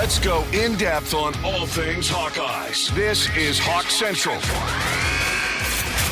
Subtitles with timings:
[0.00, 2.88] Let's go in depth on all things Hawkeyes.
[2.94, 4.36] This is Hawk Central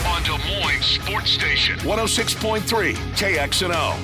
[0.07, 3.95] on Des Moines Sports Station 106.3 KXNO.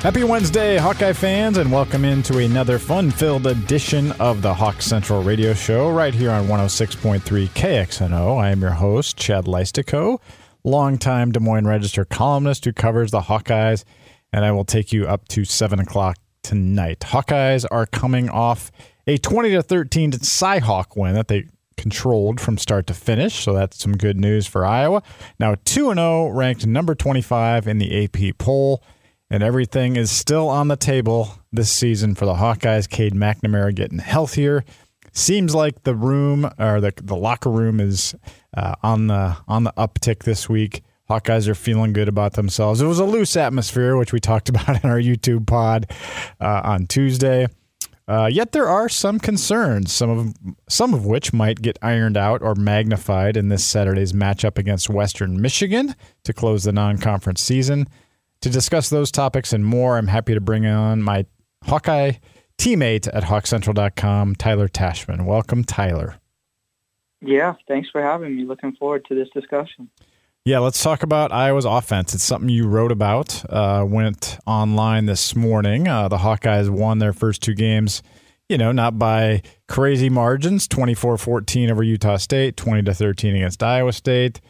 [0.00, 5.22] Happy Wednesday, Hawkeye fans, and welcome into another fun filled edition of the Hawk Central
[5.22, 8.42] Radio Show right here on 106.3 KXNO.
[8.42, 10.18] I am your host, Chad Leistikow,
[10.64, 13.84] longtime Des Moines Register columnist who covers the Hawkeyes,
[14.32, 17.00] and I will take you up to 7 o'clock tonight.
[17.00, 18.72] Hawkeyes are coming off
[19.08, 21.46] a 20 to 13 Cyhawk win that they
[21.78, 25.02] controlled from start to finish, so that's some good news for Iowa.
[25.40, 28.82] Now 2 0, ranked number 25 in the AP poll,
[29.30, 32.88] and everything is still on the table this season for the Hawkeyes.
[32.88, 34.62] Cade McNamara getting healthier.
[35.12, 38.14] Seems like the room or the the locker room is
[38.54, 40.82] uh, on the on the uptick this week.
[41.08, 42.82] Hawkeyes are feeling good about themselves.
[42.82, 45.90] It was a loose atmosphere, which we talked about in our YouTube pod
[46.40, 47.46] uh, on Tuesday.
[48.08, 50.34] Uh, yet there are some concerns, some of
[50.66, 55.40] some of which might get ironed out or magnified in this Saturday's matchup against Western
[55.42, 57.86] Michigan to close the non-conference season.
[58.40, 61.26] To discuss those topics and more, I'm happy to bring on my
[61.64, 62.12] Hawkeye
[62.56, 65.26] teammate at HawkCentral.com, Tyler Tachman.
[65.26, 66.16] Welcome, Tyler.
[67.20, 68.44] Yeah, thanks for having me.
[68.44, 69.90] Looking forward to this discussion.
[70.48, 72.14] Yeah, let's talk about Iowa's offense.
[72.14, 75.86] It's something you wrote about, uh, went online this morning.
[75.86, 78.02] Uh, the Hawkeyes won their first two games,
[78.48, 83.62] you know, not by crazy margins 24 14 over Utah State, 20 to 13 against
[83.62, 84.40] Iowa State.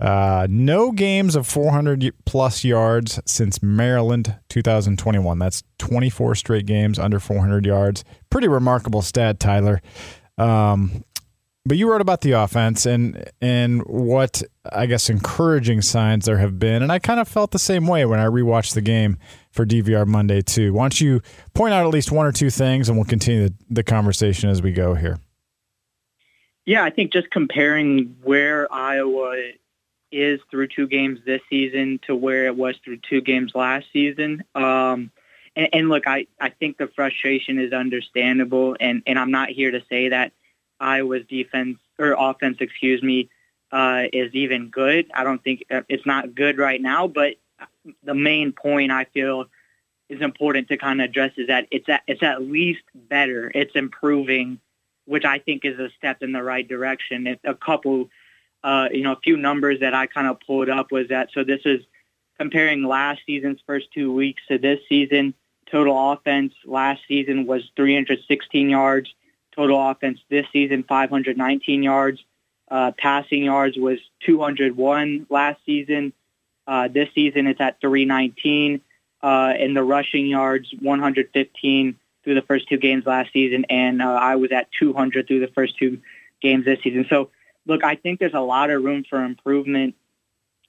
[0.00, 5.38] Uh, no games of 400 plus yards since Maryland 2021.
[5.38, 8.04] That's 24 straight games under 400 yards.
[8.30, 9.82] Pretty remarkable stat, Tyler.
[10.38, 11.04] Um,
[11.64, 16.58] but you wrote about the offense and and what I guess encouraging signs there have
[16.58, 19.18] been, and I kind of felt the same way when I rewatched the game
[19.50, 20.72] for DVR Monday too.
[20.72, 21.20] Why don't you
[21.54, 24.62] point out at least one or two things, and we'll continue the, the conversation as
[24.62, 25.18] we go here.
[26.64, 29.36] Yeah, I think just comparing where Iowa
[30.10, 34.44] is through two games this season to where it was through two games last season.
[34.54, 35.10] Um,
[35.56, 39.70] and, and look, I, I think the frustration is understandable, and, and I'm not here
[39.70, 40.32] to say that
[40.82, 43.30] Iowa's defense or offense, excuse me,
[43.70, 45.10] uh, is even good.
[45.14, 47.36] I don't think uh, it's not good right now, but
[48.02, 49.46] the main point I feel
[50.08, 53.50] is important to kind of address is that it's at, it's at least better.
[53.54, 54.60] It's improving,
[55.06, 57.38] which I think is a step in the right direction.
[57.44, 58.10] A couple,
[58.62, 61.30] uh, you know, a few numbers that I kind of pulled up was that.
[61.32, 61.80] So this is
[62.38, 65.32] comparing last season's first two weeks to this season.
[65.70, 69.14] Total offense last season was 316 yards.
[69.54, 72.24] Total offense this season, 519 yards.
[72.70, 76.14] Uh, passing yards was 201 last season.
[76.66, 78.80] Uh, this season it's at 319.
[79.22, 83.66] Uh, and the rushing yards, 115 through the first two games last season.
[83.68, 86.00] And uh, I was at 200 through the first two
[86.40, 87.06] games this season.
[87.10, 87.30] So,
[87.66, 89.96] look, I think there's a lot of room for improvement.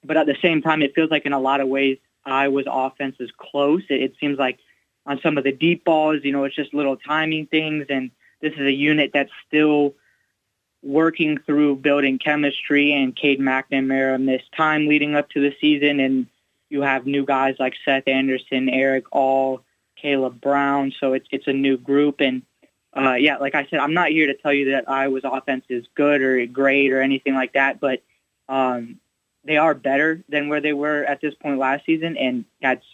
[0.03, 3.15] But at the same time, it feels like in a lot of ways, Iowa's offense
[3.19, 3.83] is close.
[3.89, 4.59] It, it seems like
[5.05, 8.11] on some of the deep balls, you know, it's just little timing things and–
[8.43, 9.95] this is a unit that's still
[10.83, 16.27] working through building chemistry and Cade McNamara missed time leading up to the season and
[16.69, 19.61] you have new guys like Seth Anderson, Erik All,
[20.01, 20.93] Kaleb Brown.
[20.99, 22.41] So it's it's a new group and
[22.95, 25.85] uh, yeah, like I said, I'm not here to tell you that Iowa's offense is
[25.95, 28.03] good or great or anything like that, but
[28.49, 28.99] um,
[29.45, 32.85] they are better than where they were at this point last season, and that's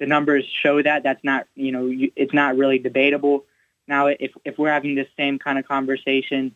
[0.00, 1.02] the numbers show that.
[1.02, 3.44] That's not you know it's not really debatable.
[3.88, 6.54] Now, if if we're having this same kind of conversation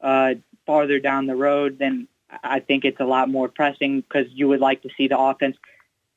[0.00, 0.34] uh,
[0.66, 2.08] farther down the road, then
[2.42, 5.56] I think it's a lot more pressing because you would like to see the offense.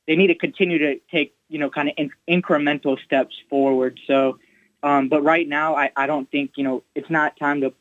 [0.06, 4.00] They need to continue to take you know kind of in- incremental steps forward.
[4.06, 4.38] So,
[4.82, 7.72] um, but right now, I, I don't think you know it's not time to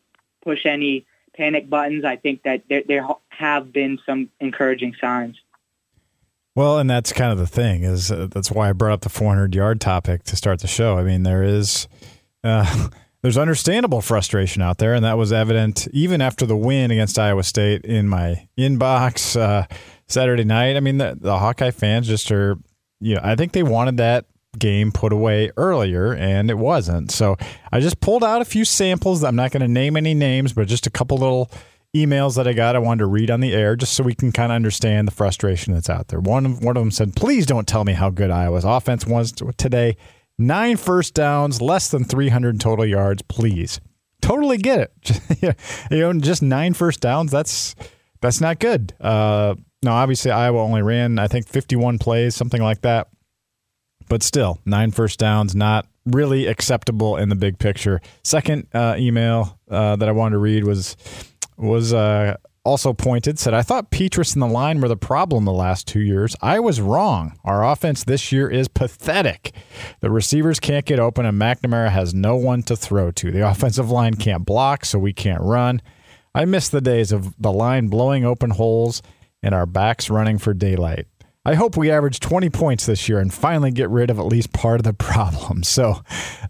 [0.44, 1.06] push any
[1.36, 2.04] panic buttons.
[2.04, 5.38] I think that there, there have been some encouraging signs.
[6.56, 9.10] Well, and that's kind of the thing is uh, that's why I brought up the
[9.10, 11.00] 400 yard topic to start the show.
[11.00, 11.88] I mean, there is
[12.44, 12.90] uh,
[13.22, 17.44] there's understandable frustration out there, and that was evident even after the win against Iowa
[17.44, 19.66] State in my inbox uh,
[20.08, 20.76] Saturday night.
[20.76, 22.58] I mean, the, the Hawkeye fans just are,
[23.00, 24.26] you know, I think they wanted that
[24.60, 27.12] game put away earlier, and it wasn't.
[27.12, 27.38] So
[27.72, 29.24] I just pulled out a few samples.
[29.24, 31.50] I'm not going to name any names, but just a couple little
[31.96, 34.32] emails that I got I wanted to read on the air just so we can
[34.32, 36.20] kind of understand the frustration that's out there.
[36.20, 39.96] One one of them said, please don't tell me how good Iowa's offense was today.
[40.40, 43.80] Nine first downs, less than 300 total yards, please.
[44.22, 45.58] Totally get it.
[45.92, 47.76] you know, just nine first downs, that's
[48.22, 48.94] that's not good.
[49.02, 53.10] Uh, now, obviously, Iowa only ran, I think, 51 plays, something like that.
[54.08, 58.02] but still, nine first downs, not really acceptable in the big picture.
[58.24, 60.96] Second uh, email uh, that I wanted to read was
[61.58, 65.52] was uh, also pointed said I thought Petras and the line were the problem the
[65.52, 66.36] last two years.
[66.42, 67.38] I was wrong.
[67.44, 69.54] Our offense this year is pathetic.
[70.00, 73.32] The receivers can't get open, and McNamara has no one to throw to.
[73.32, 75.82] The offensive line can't block, so we can't run.
[76.36, 79.02] I miss the days of the line blowing open holes
[79.44, 81.08] and our backs running for daylight.
[81.46, 84.54] I hope we average 20 points this year and finally get rid of at least
[84.54, 85.64] part of the problem.
[85.64, 86.02] So,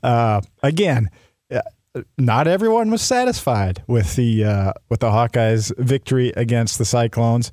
[0.04, 1.10] uh, again,
[2.18, 7.52] not everyone was satisfied with the uh, with the Hawkeyes' victory against the Cyclones,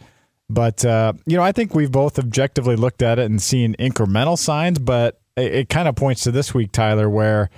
[0.49, 4.39] but uh, you know I think we've both objectively looked at it and seen incremental
[4.39, 4.79] signs.
[4.79, 7.51] But it, it kind of points to this week, Tyler, where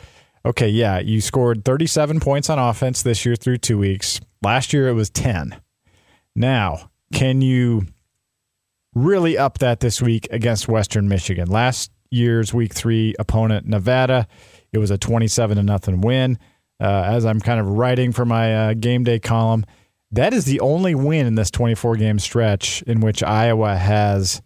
[0.45, 4.21] okay, yeah, you scored 37 points on offense this year through two weeks.
[4.43, 5.61] Last year it was 10.
[6.35, 7.87] Now, can you
[8.95, 11.49] really up that this week against Western Michigan?
[11.49, 14.27] Last year's week three opponent, Nevada,
[14.73, 16.39] it was a 27 to nothing win
[16.83, 19.65] uh, as I'm kind of writing for my uh, game day column.
[20.11, 24.43] That is the only win in this 24 game stretch in which Iowa has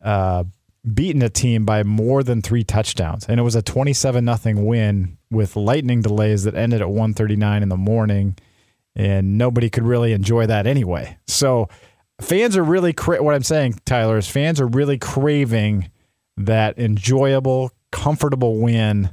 [0.00, 0.44] uh,
[0.94, 5.18] beaten a team by more than three touchdowns, and it was a 27 nothing win
[5.30, 8.36] with lightning delays that ended at 1:39 in the morning,
[8.94, 11.18] and nobody could really enjoy that anyway.
[11.26, 11.68] So
[12.20, 15.90] fans are really cra- what I'm saying, Tyler is fans are really craving
[16.36, 19.10] that enjoyable, comfortable win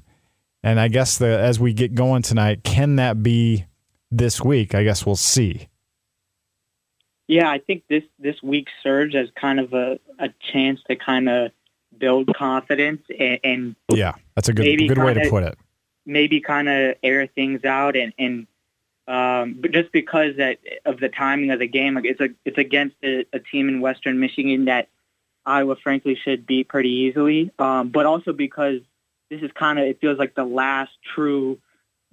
[0.64, 3.66] and I guess the as we get going tonight, can that be
[4.12, 4.76] this week?
[4.76, 5.70] I guess we'll see.
[7.28, 11.30] Yeah, I think this this week serves as kind of a, a chance to kind
[11.30, 11.52] of
[11.98, 15.58] build confidence and, and yeah, that's a good good way to put it.
[16.06, 18.48] Maybe kind of air things out and and
[19.08, 22.58] um, but just because that of the timing of the game, like it's a it's
[22.58, 24.88] against a, a team in Western Michigan that
[25.46, 28.82] Iowa frankly should beat pretty easily, um, but also because
[29.30, 31.60] this is kind of it feels like the last true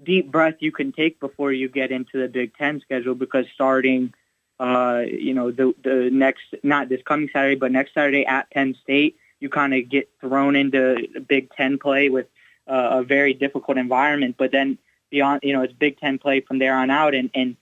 [0.03, 4.13] deep breath you can take before you get into the Big Ten schedule because starting
[4.61, 8.75] uh, you know the the next not this coming Saturday but next Saturday at Penn
[8.83, 12.27] State you kind of get thrown into Big Ten play with
[12.67, 14.37] uh, a very difficult environment.
[14.39, 14.79] But then
[15.11, 17.57] beyond you know it's Big Ten play from there on out and and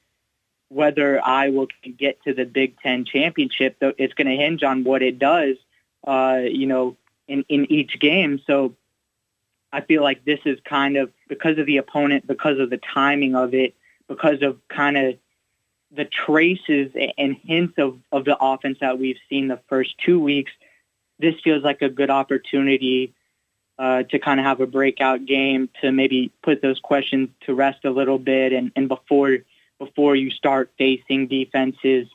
[0.69, 5.03] whether Iowa can get to the Big Ten championship it's going to hinge on what
[5.03, 5.57] it does
[6.07, 6.97] uh, you know
[7.29, 8.41] in in each game.
[8.47, 8.75] So
[9.75, 13.35] I feel like this is kind of because of the opponent, because of the timing
[13.35, 13.75] of it,
[14.07, 15.17] because of kind of
[15.91, 20.53] the traces and hints of, of the offense that we've seen the first two weeks.
[21.19, 23.15] This feels like a good opportunity
[23.77, 27.85] uh, to kind of have a breakout game to maybe put those questions to rest
[27.85, 29.39] a little bit, and, and before
[29.81, 32.07] before you start facing defenses,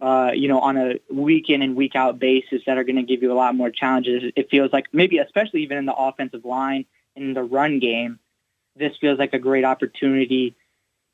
[0.00, 3.02] uh, you know, on a week in and week out basis that are going to
[3.02, 4.32] give you a lot more challenges.
[4.34, 6.86] It feels like maybe, especially even in the offensive line
[7.16, 8.18] in the run game,
[8.76, 10.56] this feels like a great opportunity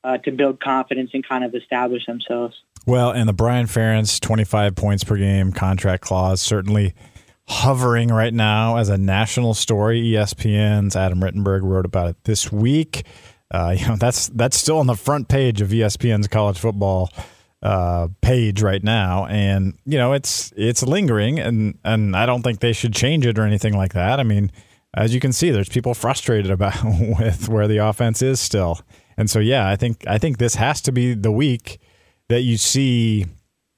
[0.04, 2.56] uh, to build confidence and kind of establish themselves.
[2.86, 6.94] Well, and the Brian Ferentz 25 points per game contract clause certainly
[7.48, 10.02] hovering right now as a national story.
[10.02, 13.04] ESPN's Adam Rittenberg wrote about it this week.
[13.50, 17.10] Uh, you know, that's that's still on the front page of ESPN's college football
[17.62, 22.60] uh, page right now, and you know it's it's lingering, and and I don't think
[22.60, 24.20] they should change it or anything like that.
[24.20, 24.52] I mean,
[24.94, 28.80] as you can see, there's people frustrated about with where the offense is still.
[29.16, 31.80] And so yeah, I think I think this has to be the week
[32.28, 33.26] that you see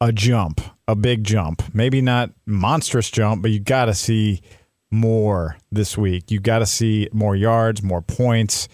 [0.00, 1.62] a jump, a big jump.
[1.74, 4.40] Maybe not monstrous jump, but you got to see
[4.90, 6.30] more this week.
[6.30, 8.68] You got to see more yards, more points,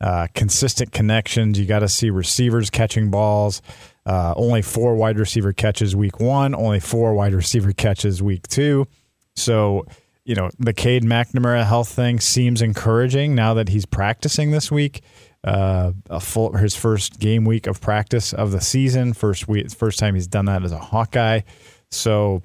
[0.00, 1.58] uh, consistent connections.
[1.58, 3.62] You got to see receivers catching balls.
[4.06, 8.86] Uh, only four wide receiver catches week one, only four wide receiver catches week two.
[9.36, 9.86] So
[10.30, 15.02] you know, the Cade McNamara health thing seems encouraging now that he's practicing this week.
[15.42, 19.98] Uh, a full his first game week of practice of the season, first week, first
[19.98, 21.40] time he's done that as a Hawkeye.
[21.90, 22.44] So,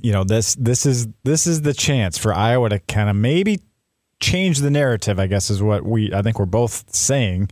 [0.00, 3.60] you know, this this is this is the chance for Iowa to kind of maybe
[4.18, 5.20] change the narrative.
[5.20, 7.50] I guess is what we I think we're both saying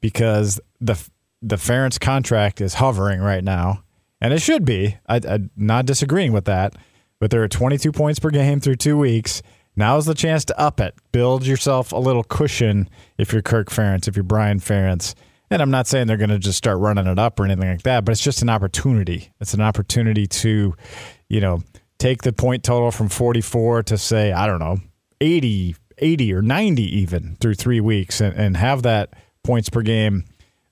[0.00, 1.00] because the
[1.42, 3.84] the Ferentz contract is hovering right now,
[4.20, 4.96] and it should be.
[5.08, 6.74] I, I'm not disagreeing with that
[7.20, 9.42] but there are 22 points per game through two weeks.
[9.76, 10.94] Now's the chance to up it.
[11.12, 15.14] Build yourself a little cushion if you're Kirk Ferentz, if you're Brian Ferentz.
[15.50, 17.82] And I'm not saying they're going to just start running it up or anything like
[17.82, 19.32] that, but it's just an opportunity.
[19.40, 20.74] It's an opportunity to,
[21.28, 21.62] you know,
[21.98, 24.78] take the point total from 44 to say, I don't know,
[25.20, 30.24] 80, 80 or 90 even through three weeks and, and have that points per game,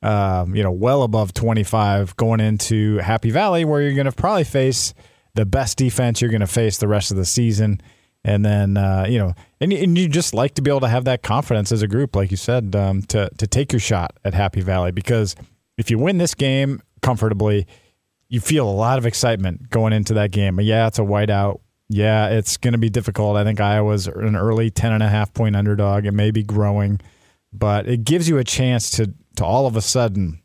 [0.02, 4.44] um, you know, well above 25 going into Happy Valley where you're going to probably
[4.44, 4.94] face–
[5.38, 7.80] the best defense you're going to face the rest of the season.
[8.24, 11.04] And then uh, you know, and, and you just like to be able to have
[11.04, 14.34] that confidence as a group, like you said, um, to to take your shot at
[14.34, 15.36] Happy Valley because
[15.76, 17.68] if you win this game comfortably,
[18.28, 20.60] you feel a lot of excitement going into that game.
[20.60, 21.60] Yeah, it's a whiteout.
[21.88, 23.36] Yeah, it's going to be difficult.
[23.36, 26.04] I think Iowa's an early 10 and a half point underdog.
[26.04, 27.00] It may be growing,
[27.52, 30.42] but it gives you a chance to to all of a sudden,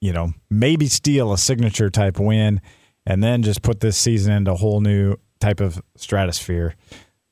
[0.00, 2.60] you know, maybe steal a signature type win
[3.06, 6.74] and then just put this season into a whole new type of stratosphere.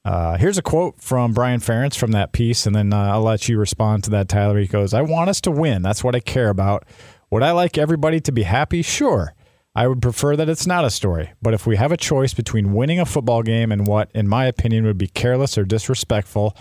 [0.05, 3.49] Uh, here's a quote from Brian Ferentz from that piece, and then uh, I'll let
[3.49, 4.59] you respond to that, Tyler.
[4.59, 5.83] He goes, I want us to win.
[5.83, 6.85] That's what I care about.
[7.31, 8.81] Would I like everybody to be happy?
[8.81, 9.35] Sure.
[9.75, 11.33] I would prefer that it's not a story.
[11.43, 14.47] But if we have a choice between winning a football game and what, in my
[14.47, 16.57] opinion, would be careless or disrespectful,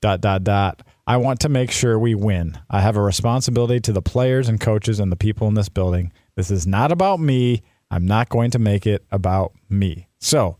[0.00, 2.58] dot, dot, dot, I want to make sure we win.
[2.68, 6.12] I have a responsibility to the players and coaches and the people in this building.
[6.34, 7.62] This is not about me.
[7.90, 10.08] I'm not going to make it about me.
[10.18, 10.56] So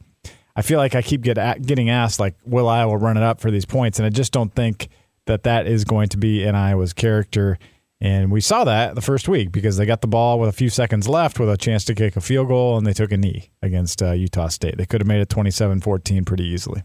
[0.56, 3.40] I feel like I keep get at, getting asked, like, will Iowa run it up
[3.40, 3.98] for these points?
[3.98, 4.88] And I just don't think
[5.26, 7.58] that that is going to be in Iowa's character.
[8.00, 10.70] And we saw that the first week because they got the ball with a few
[10.70, 13.50] seconds left with a chance to kick a field goal and they took a knee
[13.62, 14.78] against uh, Utah State.
[14.78, 16.82] They could have made it 27 14 pretty easily.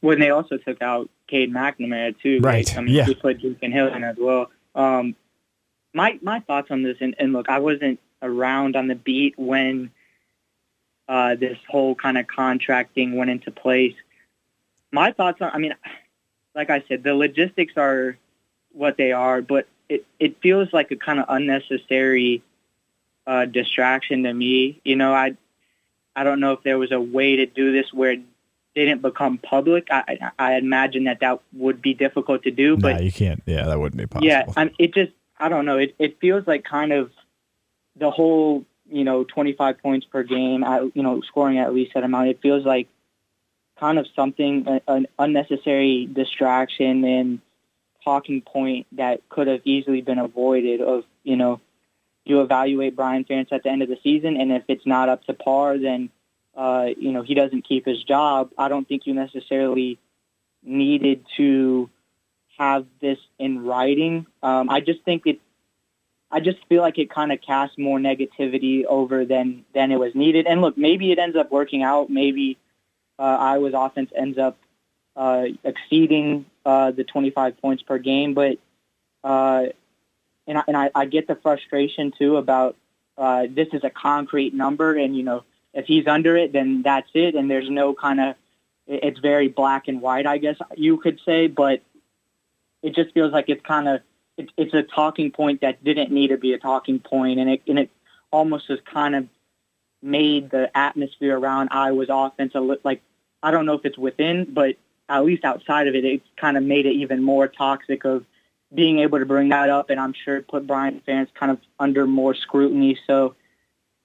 [0.00, 2.40] When they also took out Cade McNamara, too.
[2.42, 2.76] Right.
[2.76, 3.04] I mean, yeah.
[3.04, 4.50] he put Deacon Hill in as well.
[4.74, 5.16] Um,
[5.94, 9.90] my, my thoughts on this, and, and look, I wasn't around on the beat when
[11.08, 13.94] uh, this whole kind of contracting went into place.
[14.90, 15.74] My thoughts on, I mean,
[16.54, 18.16] like I said, the logistics are
[18.72, 22.42] what they are, but it, it feels like a kind of unnecessary
[23.26, 24.80] uh, distraction to me.
[24.84, 25.36] You know, I
[26.14, 28.22] I don't know if there was a way to do this where it
[28.74, 29.88] didn't become public.
[29.90, 33.42] I I imagine that that would be difficult to do, but nah, you can't.
[33.46, 34.26] Yeah, that wouldn't be possible.
[34.26, 35.78] Yeah, I'm, it just I don't know.
[35.78, 37.10] It it feels like kind of
[37.96, 42.04] the whole you know 25 points per game, at, you know, scoring at least that
[42.04, 42.28] amount.
[42.28, 42.88] It feels like
[43.78, 47.40] kind of something an unnecessary distraction and
[48.04, 51.60] talking point that could have easily been avoided of, you know,
[52.24, 55.24] you evaluate Brian Ferentz at the end of the season, and if it's not up
[55.24, 56.10] to par, then,
[56.56, 58.50] uh, you know, he doesn't keep his job.
[58.56, 59.98] I don't think you necessarily
[60.62, 61.90] needed to
[62.58, 64.26] have this in writing.
[64.42, 65.40] Um, I just think it,
[66.32, 70.14] I just feel like it kind of casts more negativity over than, than it was
[70.14, 70.46] needed.
[70.46, 72.08] And look, maybe it ends up working out.
[72.08, 72.58] Maybe
[73.18, 74.56] uh, Iowa's offense ends up
[75.14, 78.32] uh, exceeding uh, the 25 points per game.
[78.32, 78.58] But
[79.22, 79.66] uh,
[80.46, 82.76] and I, and I, I get the frustration too about
[83.16, 87.10] uh, this is a concrete number, and you know if he's under it, then that's
[87.14, 88.34] it, and there's no kind of
[88.86, 91.82] it's very black and white, I guess you could say, but
[92.82, 94.00] it just feels like it's kind of
[94.42, 97.62] it, it's a talking point that didn't need to be a talking point, and it
[97.66, 97.90] and it
[98.30, 99.26] almost has kind of
[100.02, 103.02] made the atmosphere around Iowa's offense a li- like
[103.42, 104.76] I don't know if it's within, but
[105.08, 108.24] at least outside of it, it kind of made it even more toxic of
[108.74, 111.58] being able to bring that up, and I'm sure it put Brian Ferentz kind of
[111.78, 112.98] under more scrutiny.
[113.06, 113.34] So,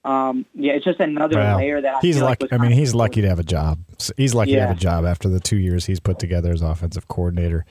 [0.04, 2.44] um, yeah, it's just another Well, layer that I he's lucky.
[2.44, 3.78] like I mean, he's lucky to have a job.
[4.16, 7.08] He's lucky to have a job after the two years he's put together as offensive
[7.08, 7.64] coordinator,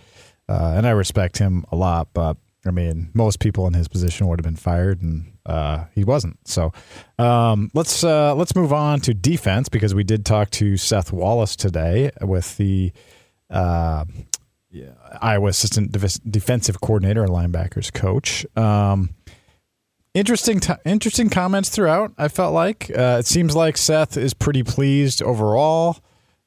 [0.49, 2.09] uh, and I respect him a lot.
[2.13, 6.03] But I mean, most people in his position would have been fired, and uh, he
[6.03, 6.37] wasn't.
[6.47, 6.73] So
[7.17, 11.55] um, let's uh, let's move on to defense because we did talk to Seth Wallace
[11.55, 12.91] today with the
[13.49, 14.05] uh,
[15.21, 18.45] Iowa assistant def- defensive coordinator and linebackers coach.
[18.55, 19.15] Um,
[20.13, 22.11] interesting, t- interesting comments throughout.
[22.17, 25.97] I felt like uh, it seems like Seth is pretty pleased overall.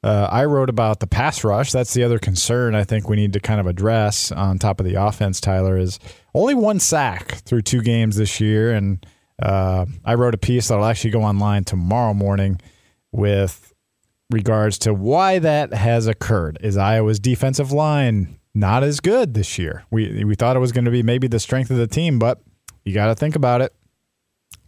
[0.03, 1.71] Uh, I wrote about the pass rush.
[1.71, 4.85] That's the other concern I think we need to kind of address on top of
[4.85, 5.39] the offense.
[5.39, 5.99] Tyler is
[6.33, 9.05] only one sack through two games this year, and
[9.41, 12.59] uh, I wrote a piece that'll actually go online tomorrow morning
[13.11, 13.73] with
[14.31, 16.57] regards to why that has occurred.
[16.61, 19.85] Is Iowa's defensive line not as good this year?
[19.91, 22.41] We we thought it was going to be maybe the strength of the team, but
[22.85, 23.73] you got to think about it.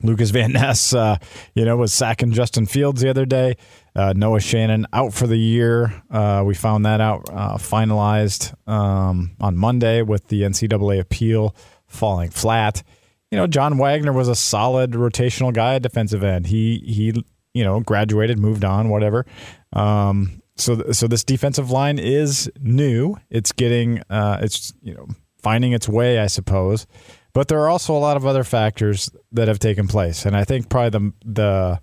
[0.03, 1.17] Lucas Van Ness, uh,
[1.55, 3.55] you know, was sacking Justin Fields the other day.
[3.95, 6.03] Uh, Noah Shannon out for the year.
[6.09, 11.55] Uh, we found that out uh, finalized um, on Monday with the NCAA appeal
[11.87, 12.83] falling flat.
[13.31, 16.47] You know, John Waggoner was a solid rotational guy at defensive end.
[16.47, 17.13] He he,
[17.53, 19.25] you know, graduated, moved on, whatever.
[19.73, 23.15] Um, so so this defensive line is new.
[23.29, 25.07] It's getting uh, it's you know
[25.41, 26.87] finding its way, I suppose.
[27.33, 30.43] But there are also a lot of other factors that have taken place, and I
[30.43, 31.79] think probably the the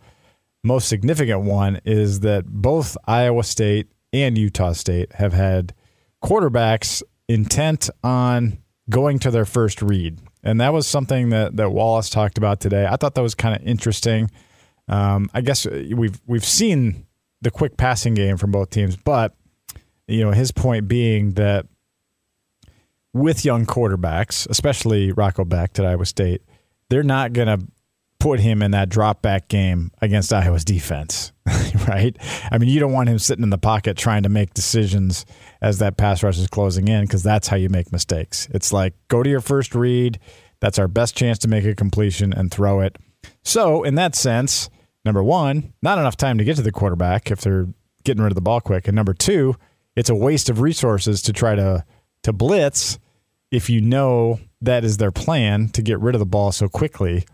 [0.62, 5.74] most significant one is that both Iowa State and Utah State have had
[6.22, 12.10] quarterbacks intent on going to their first read, and that was something that that Wallace
[12.10, 12.86] talked about today.
[12.86, 14.30] I thought that was kind of interesting.
[14.88, 17.06] Um, I guess we've we've seen
[17.40, 19.34] the quick passing game from both teams, but
[20.08, 21.66] you know his point being that
[23.12, 26.42] with young quarterbacks, especially Rocco Becht at Iowa State,
[26.90, 27.66] they're not going to
[28.20, 31.32] put him in that drop back game against Iowa's defense,
[31.88, 32.16] right?
[32.52, 35.26] I mean, you don't want him sitting in the pocket trying to make decisions
[35.60, 38.46] as that pass rush is closing in because that's how you make mistakes.
[38.52, 40.20] It's like go to your first read.
[40.60, 42.96] That's our best chance to make a completion and throw it.
[43.42, 44.68] So, in that sense,
[45.04, 47.68] number one, not enough time to get to the quarterback if they're
[48.04, 48.86] getting rid of the ball quick.
[48.86, 49.56] And number two,
[49.96, 51.84] it's a waste of resources to try to
[52.22, 52.98] to blitz
[53.50, 57.24] if you know that is their plan to get rid of the ball so quickly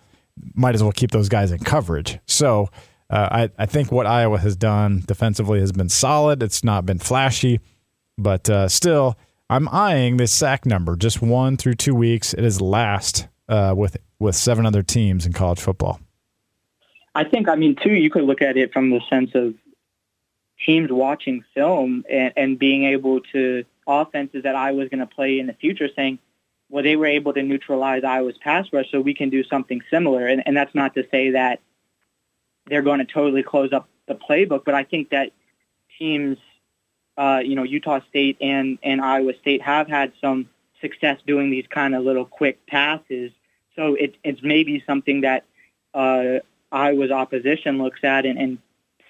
[0.55, 2.19] might as well keep those guys in coverage.
[2.27, 2.69] So
[3.11, 6.43] uh, I, I think what Iowa has done defensively has been solid.
[6.43, 7.61] It's not been flashy,
[8.19, 9.17] but uh, still,
[9.49, 10.97] I'm eyeing this sack number.
[10.97, 12.35] Just one through two weeks.
[12.35, 16.01] It is last uh, with with seven other teams in college football.
[17.15, 19.55] I think, I mean, too, you could look at it from the sense of
[20.65, 25.39] teams watching film and, and being able to offenses that I was going to play
[25.39, 26.19] in the future saying,
[26.69, 30.27] well, they were able to neutralize Iowa's pass rush, so we can do something similar.
[30.27, 31.61] And, and that's not to say that
[32.67, 35.33] they're going to totally close up the playbook, but I think that
[35.99, 36.39] teams,
[37.17, 40.49] uh, you know, Utah State and, and Iowa State have had some
[40.81, 43.33] success doing these kind of little quick passes.
[43.75, 45.45] So it, it's maybe something that
[45.95, 46.41] uh,
[46.73, 48.59] Iowa's opposition looks at and, and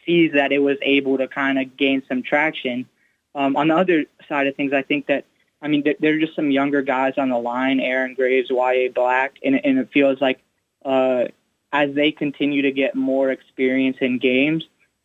[0.05, 2.89] sees that it was able to kind of gain some traction.
[3.35, 5.25] Um, on the other side of things, I think that
[5.67, 9.37] I mean, there are just some younger guys on the line, Aaron Graves, Yahya Black,
[9.43, 10.41] and, and it feels like
[10.85, 11.25] uh,
[11.73, 14.63] as they continue to get more experience in games,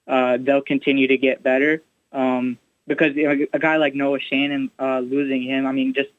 [0.07, 1.81] uh, they'll continue to get better.
[2.11, 6.09] Um, because you know, a guy like Noah Shannon, uh, losing him, I mean, just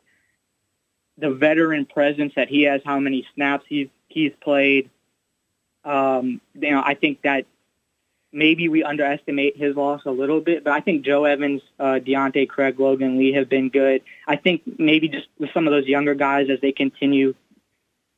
[1.19, 4.91] the veteran presence that he has, how many snaps he's he's played.
[5.85, 7.47] Um, you know, I think that
[8.33, 12.49] maybe we underestimate his loss a little bit, but I think Joe Evans, uh, Deontae
[12.49, 14.03] Craig, Logan Lee have been good.
[14.27, 17.35] I think maybe just with some of those younger guys as they continue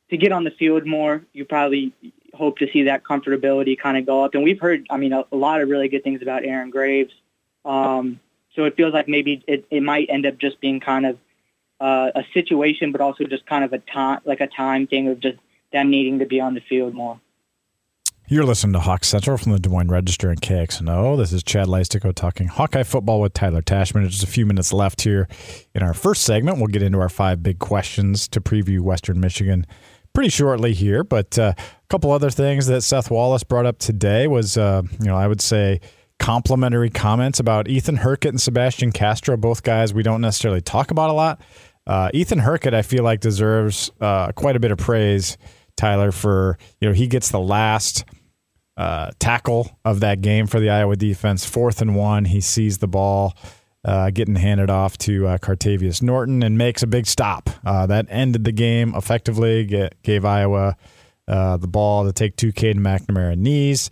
[0.09, 1.91] to get on the field more, you probably
[2.33, 4.35] hope to see that comfortability kind of go up.
[4.35, 7.13] And we've heard, I mean, a, a lot of really good things about Aaron Graves.
[7.63, 8.19] Um,
[8.55, 11.17] so it feels like maybe it, it might end up just being kind of
[11.79, 15.19] uh, a situation, but also just kind of a time, like a time thing of
[15.19, 15.37] just
[15.73, 17.19] them needing to be on the field more.
[18.27, 21.15] You're listening to Hawk Central from the Des Moines Register and KXNO.
[21.15, 24.09] This is Chad Leistikow talking Hawkeye football with Tyler Tachman.
[24.09, 25.27] Just a few minutes left here
[25.75, 26.57] in our first segment.
[26.57, 29.67] We'll get into our five big questions to preview Western Michigan
[30.15, 31.03] pretty shortly here.
[31.03, 35.05] But uh, a couple other things that Seth Wallace brought up today was, uh, you
[35.05, 35.79] know, I would say
[36.17, 41.11] complimentary comments about Ethan Hurkett and Sebastian Castro, both guys we don't necessarily talk about
[41.11, 41.41] a lot.
[41.85, 45.37] Uh, Ethan Hurkett, I feel like, deserves uh, quite a bit of praise
[45.75, 48.05] Tyler, for you know he gets the last
[48.77, 52.25] uh, tackle of that game for the Iowa defense, fourth and one.
[52.25, 53.33] He sees the ball
[53.83, 57.49] uh, getting handed off to uh, Cartevious Norton and makes a big stop.
[57.65, 59.63] Uh, that ended the game effectively.
[59.65, 60.75] Get, gave Iowa
[61.27, 63.89] uh, the ball to take two Caden McNamara knees.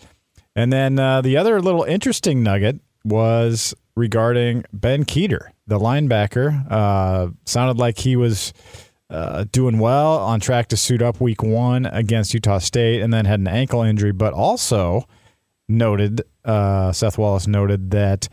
[0.56, 7.34] And then uh, the other little interesting nugget was regarding Ben Kueter, the linebacker.
[7.46, 8.54] sounded like he was
[9.14, 13.26] uh, doing well, on track to suit up week one against Utah State, and then
[13.26, 15.08] had an ankle injury, but also
[15.70, 18.28] noted, uh, Seth Wallace noted that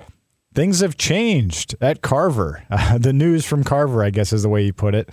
[0.54, 2.64] things have changed at Carver.
[2.70, 5.10] Uh, the news from Carver, I guess, is the way he put it.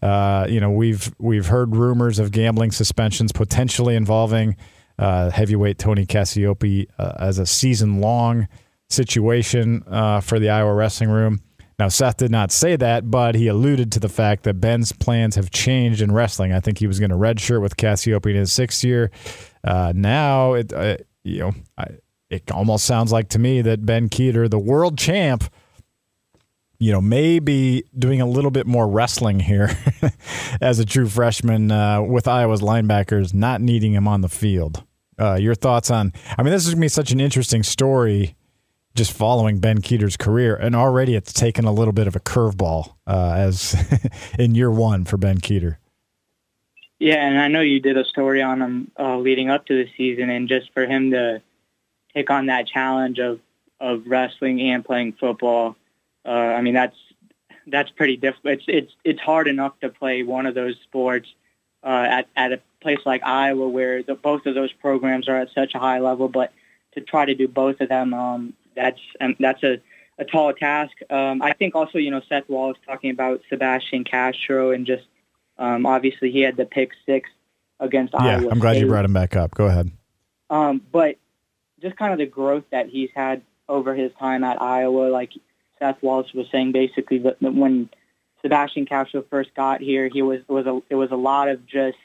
[0.00, 4.56] Uh, you know, we've we've heard rumors of gambling suspensions potentially involving
[4.98, 8.48] uh, heavyweight Tony Cassioppi uh, as a season long
[8.88, 9.82] situation
[10.22, 11.42] for the Iowa wrestling room.
[11.80, 15.34] Now, Seth did not say that, but he alluded to the fact that Ben's plans
[15.36, 16.52] have changed in wrestling.
[16.52, 19.10] I think he was going to redshirt with Cassioppi in his sixth year.
[19.64, 21.86] Uh, now, it uh, you know, I,
[22.28, 25.50] it almost sounds like to me that Ben Kueter, the world champ,
[26.78, 29.70] you know, may be doing a little bit more wrestling here
[30.60, 34.84] as a true freshman uh, with Iowa's linebackers not needing him on the field.
[35.18, 36.12] Uh, your thoughts on?
[36.36, 38.36] I mean, this is going to be such an interesting story
[38.94, 42.94] just following Ben Kueter's career, and already it's taken a little bit of a curveball
[43.06, 43.76] uh, as
[44.38, 45.76] in year one for Ben Kueter.
[46.98, 49.90] Yeah, and I know you did a story on him uh, leading up to the
[49.96, 51.40] season, and just for him to
[52.14, 53.40] take on that challenge of
[53.80, 55.76] of wrestling and playing football,
[56.26, 56.96] uh, I mean that's
[57.66, 58.54] that's pretty difficult.
[58.54, 61.28] It's it's it's hard enough to play one of those sports
[61.82, 65.48] uh, at at a place like Iowa, where the, both of those programs are at
[65.54, 66.52] such a high level, but
[66.92, 69.80] to try to do both of them um, that's um, that's a,
[70.18, 70.92] a tall task.
[71.10, 75.04] Um, I think also, you know, Seth Wallace talking about Sebastian Castro and just
[75.58, 77.28] um, obviously he had the pick six
[77.78, 78.50] against yeah, Iowa.
[78.50, 78.82] I'm glad State.
[78.82, 79.54] you brought him back up.
[79.54, 79.90] Go ahead.
[80.48, 81.16] Um, but
[81.80, 85.08] just kind of the growth that he's had over his time at Iowa.
[85.10, 85.32] Like
[85.78, 87.88] Seth Wallace was saying, basically that when
[88.42, 91.98] Sebastian Castro first got here, he was was a it was a lot of just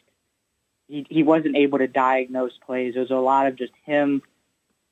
[0.88, 2.96] he he wasn't able to diagnose plays.
[2.96, 4.22] It was a lot of just him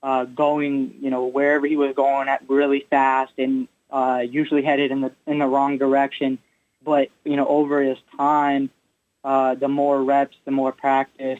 [0.04, 4.92] uh, going, you know, wherever he was going at really fast and uh, usually headed
[4.92, 6.38] in the in the wrong direction.
[6.84, 8.70] But you know, over his time,
[9.24, 11.40] uh, the more reps, the more practice,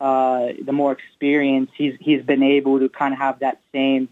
[0.00, 4.08] uh, the more experience, he's he's been able to kind of have that same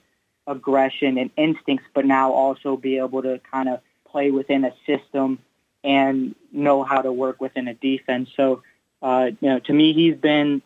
[0.47, 5.41] aggression and instincts, but now also be able to kind of play within a system
[5.83, 8.29] and know how to work within a defense.
[8.37, 8.63] So,
[9.01, 10.63] uh, you know, to me, he's been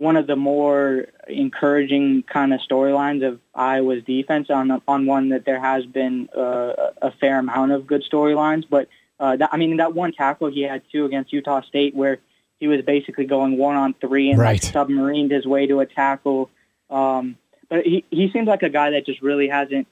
[0.00, 5.44] one of the more encouraging kind of storylines of Iowa's defense on on one that
[5.44, 8.64] there has been uh, a fair amount of good storylines.
[8.68, 8.88] But
[9.20, 12.18] uh, that, I mean, that one tackle he had too against Utah State, where
[12.58, 14.62] he was basically going one on three and right.
[14.62, 16.48] like submarined his way to a tackle.
[16.88, 17.36] Um,
[17.68, 19.86] but he he seems like a guy that just really hasn't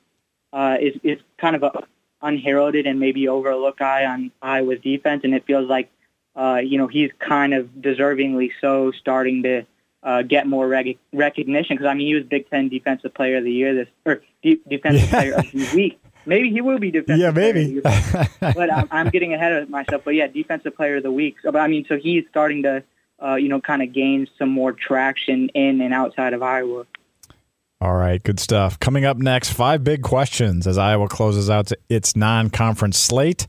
[0.54, 1.82] uh, is is kind of a
[2.22, 5.90] unheralded and maybe overlooked guy on Iowa's defense, and it feels like
[6.34, 9.66] uh, you know he's kind of deservingly so starting to
[10.02, 13.44] uh, get more rec- recognition because I mean he was Big Ten Defensive Player of
[13.44, 15.08] the Year this or de- Defensive.
[15.08, 16.00] Player of the Week.
[16.28, 17.18] Maybe he will be defensive.
[17.18, 17.80] Yeah, maybe.
[17.80, 20.02] but I'm, I'm, getting ahead of myself.
[20.04, 21.36] But yeah, defensive player of the week.
[21.42, 22.84] So, but I mean, so he's starting to,
[23.22, 26.84] uh, you know, kind of gain some more traction in and outside of Iowa.
[27.80, 28.78] All right, good stuff.
[28.78, 33.46] Coming up next, five big questions as Iowa closes out its non-conference slate,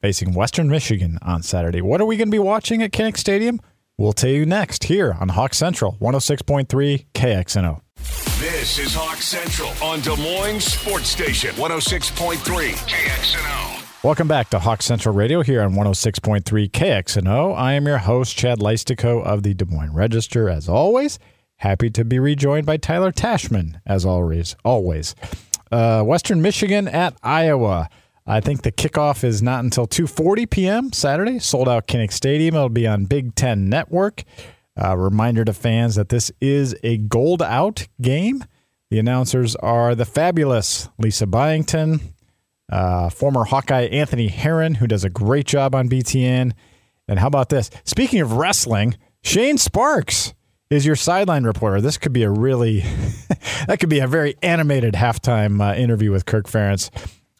[0.00, 1.80] facing Western Michigan on Saturday.
[1.80, 3.60] What are we going to be watching at Kinnick Stadium?
[3.98, 7.80] We'll tell you next here on Hawk Central, 106.3 KXNO.
[8.40, 14.02] This is Hawk Central on Des Moines Sports Station, 106.3 KXNO.
[14.02, 17.54] Welcome back to Hawk Central Radio here on 106.3 KXNO.
[17.54, 21.18] I am your host, Chad Leistikow of the Des Moines Register, as always.
[21.56, 24.56] Happy to be rejoined by Tyler Tachman, as always.
[24.64, 25.14] Always.
[25.70, 27.88] Uh, Western Michigan at Iowa.
[28.26, 30.92] I think the kickoff is not until 2:40 p.m.
[30.92, 31.38] Saturday.
[31.38, 32.54] Sold out Kinnick Stadium.
[32.54, 34.22] It'll be on Big Ten Network.
[34.80, 38.44] Uh, reminder to fans that this is a gold out game.
[38.90, 42.00] The announcers are the fabulous Lisa Byington,
[42.70, 46.52] uh, former Hawkeye Anthony Herron, who does a great job on BTN.
[47.08, 47.70] And how about this?
[47.84, 50.32] Speaking of wrestling, Shane Sparks
[50.70, 51.80] is your sideline reporter.
[51.80, 52.80] This could be a really,
[53.66, 56.90] that could be a very animated halftime uh, interview with Kirk Ferentz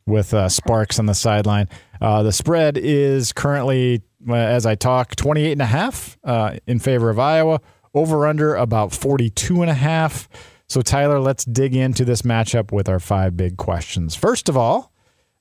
[0.07, 1.69] with uh, Sparks on the sideline.
[2.01, 6.79] Uh, the spread is currently, uh, as I talk, 28 and a half uh, in
[6.79, 7.61] favor of Iowa.
[7.95, 10.27] Over under about 42 and a half.
[10.67, 14.15] So Tyler, let's dig into this matchup with our five big questions.
[14.15, 14.95] First of all,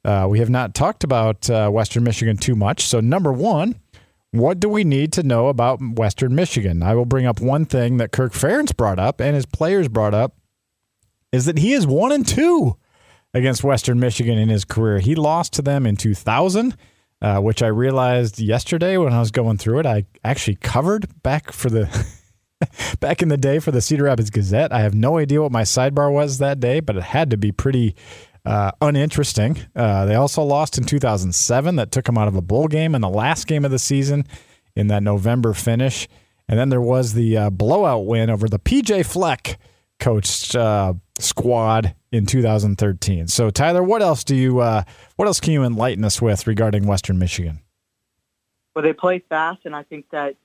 [0.03, 2.83] uh, we have not talked about Western Michigan too much.
[2.83, 3.79] So number one,
[4.31, 6.81] what do we need to know about Western Michigan?
[6.81, 10.13] I will bring up one thing that Kirk Ferentz brought up and his players brought
[10.13, 10.35] up
[11.31, 12.77] is that he is one and two
[13.33, 14.99] against Western Michigan in his career.
[14.99, 16.75] He lost to them in 2000,
[17.21, 19.85] uh, which I realized yesterday when I was going through it.
[19.85, 21.89] I actually covered back for the
[22.99, 24.71] back in the day for the Cedar Rapids Gazette.
[24.71, 27.51] I have no idea what my sidebar was that day, but it had to be
[27.51, 27.95] pretty
[28.45, 29.57] uh, uninteresting.
[29.75, 31.75] Uh, they also lost in 2007.
[31.75, 34.25] That took them out of a bowl game in the last game of the season
[34.75, 36.07] in that November finish.
[36.47, 39.57] And then there was the uh, blowout win over the PJ Fleck
[39.99, 43.27] coached uh, squad in 2013.
[43.27, 44.59] So, Tyler, what else do you?
[44.59, 44.83] Uh,
[45.15, 47.59] what else can you enlighten us with regarding Western Michigan?
[48.75, 50.35] Well, they play fast, and I think that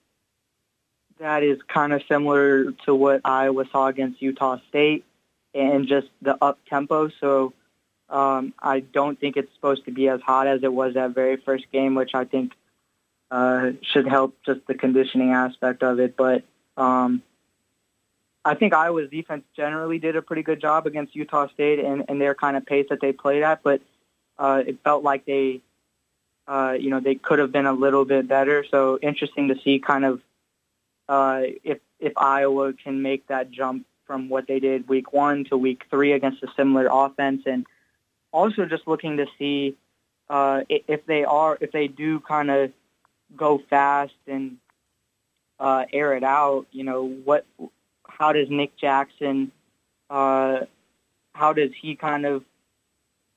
[1.19, 5.05] that is kind of similar to what Iowa saw against Utah State,
[5.55, 7.09] and just the up tempo.
[7.21, 7.53] So
[8.09, 11.37] um, I don't think it's supposed to be as hot as it was that very
[11.37, 12.53] first game, which I think
[13.31, 16.17] uh, should help just the conditioning aspect of it.
[16.17, 16.45] But
[16.77, 17.23] um,
[18.47, 22.21] I think Iowa's defense generally did a pretty good job against Utah State and, and
[22.21, 23.81] their kind of pace that they played at, but
[24.39, 25.63] uh, it felt like they,
[26.47, 28.65] uh, you know, they could have been a little bit better.
[28.71, 30.23] So interesting to see kind of
[31.09, 35.57] uh, if if Iowa can make that jump from what they did week one to
[35.57, 37.67] week three against a similar offense and
[38.33, 39.77] also just looking to see
[40.31, 42.73] uh, if they are if they do kind of
[43.37, 44.59] go fast and
[45.59, 46.67] uh, air it out.
[46.71, 47.45] You know what?
[48.19, 49.53] How does Nick Jackson?
[50.09, 50.61] Uh,
[51.33, 52.45] how does he kind of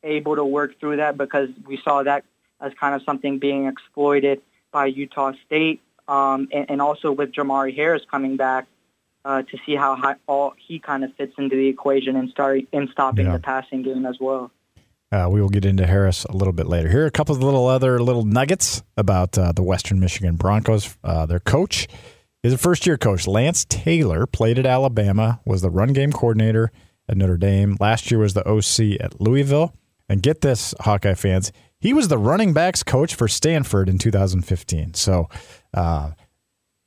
[0.04, 1.18] able to work through that?
[1.18, 2.24] Because we saw that
[2.62, 7.76] as kind of something being exploited by Utah State, um, and, and, also with Jamari
[7.76, 8.68] Harris coming back.
[9.26, 12.62] Uh, to see how high, all he kind of fits into the equation and start
[12.72, 13.34] in stopping yeah.
[13.34, 14.50] the passing game as well.
[15.12, 16.88] Uh, we will get into Harris a little bit later.
[16.88, 20.98] Here are a couple of little other little nuggets about uh, the Western Michigan Broncos.
[21.04, 21.88] Uh, their coach
[22.44, 23.28] is a first year coach.
[23.28, 26.72] Lance Taylor played at Alabama, was the run game coordinator
[27.08, 27.76] at Notre Dame.
[27.80, 29.74] Last year was the OC at Louisville.
[30.08, 34.96] And get this, Hawkeye fans, he was the running backs coach for Stanford in 2015.
[34.96, 35.30] So,
[35.74, 36.12] uh,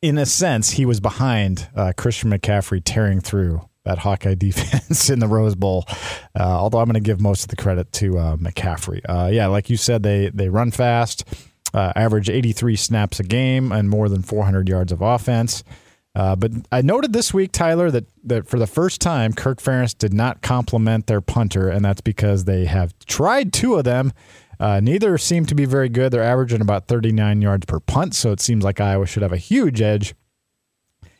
[0.02, 5.20] in a sense, he was behind uh, Christian McCaffrey tearing through that Hawkeye defense in
[5.20, 5.84] the Rose Bowl.
[6.38, 9.00] Uh, although I'm going to give most of the credit to uh, McCaffrey.
[9.08, 11.24] Uh, yeah, like you said, they they run fast,
[11.74, 15.64] uh, average 83 snaps a game, and more than 400 yards of offense.
[16.14, 19.96] Uh, but I noted this week, Tyler, that, that for the first time, Kirk Ferentz
[19.96, 24.12] did not compliment their punter, and that's because they have tried two of them.
[24.60, 26.12] Uh, neither seem to be very good.
[26.12, 29.38] They're averaging about 39 yards per punt, so it seems like Iowa should have a
[29.38, 30.14] huge edge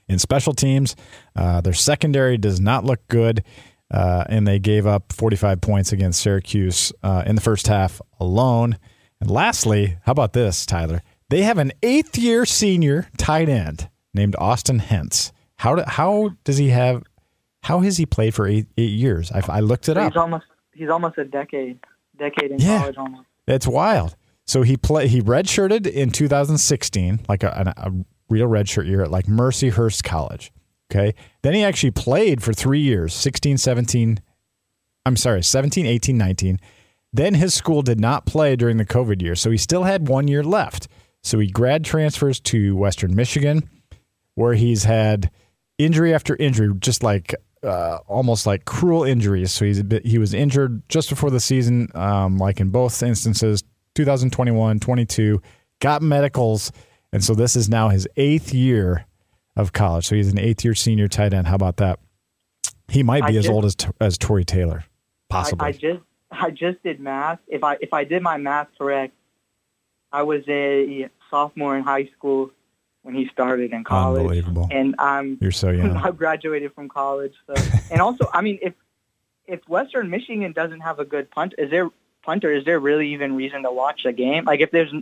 [0.09, 0.95] in special teams.
[1.35, 3.43] Uh, their secondary does not look good,
[3.91, 8.79] uh, and they gave up 45 points against Syracuse uh, in the first half alone.
[9.23, 11.01] And lastly, how about this, Tyler?
[11.31, 15.31] They have an eighth year senior tight end named Austin Hence.
[15.59, 17.05] How, do, how does he have?
[17.63, 19.31] How has he played for eight, eight years?
[19.31, 20.17] I, I looked it he's up.
[20.17, 21.79] Almost, he's almost a decade,
[22.19, 22.81] decade in Yeah.
[22.81, 23.29] college almost.
[23.47, 24.17] It's wild.
[24.45, 27.93] So he play he redshirted in 2016, like a, a, a
[28.29, 30.51] real redshirt year at like Mercyhurst College.
[30.91, 31.15] Okay.
[31.43, 34.21] Then he actually played for three years 16, 17.
[35.07, 36.59] I'm sorry, 17, 18, 19.
[37.13, 39.35] Then his school did not play during the COVID year.
[39.35, 40.89] So he still had one year left.
[41.23, 43.69] So he grad transfers to Western Michigan,
[44.35, 45.31] where he's had
[45.79, 49.53] injury after injury, just like uh, almost like cruel injuries.
[49.53, 53.01] So he's a bit, he was injured just before the season, um, like in both
[53.03, 53.63] instances,
[53.95, 55.41] 2021, 22,
[55.81, 56.73] got medicals.
[57.13, 59.05] And so this is now his eighth year
[59.55, 60.07] of college.
[60.07, 61.47] So he's an eighth year senior tight end.
[61.47, 62.01] How about that?
[62.89, 64.89] He might be I as just- old as as Tory Taylor, I,
[65.29, 65.69] possibly.
[65.69, 67.39] I just I just did math.
[67.47, 69.15] If I if I did my math correct,
[70.11, 72.51] I was a sophomore in high school
[73.03, 74.69] when he started in college, Unbelievable.
[74.71, 75.97] and I'm You're so young.
[75.97, 77.35] I graduated from college.
[77.47, 77.55] So,
[77.91, 78.75] and also, I mean, if
[79.47, 81.91] if Western Michigan doesn't have a good punt, is there
[82.23, 82.53] punter?
[82.53, 84.45] Is there really even reason to watch a game?
[84.45, 84.93] Like, if there's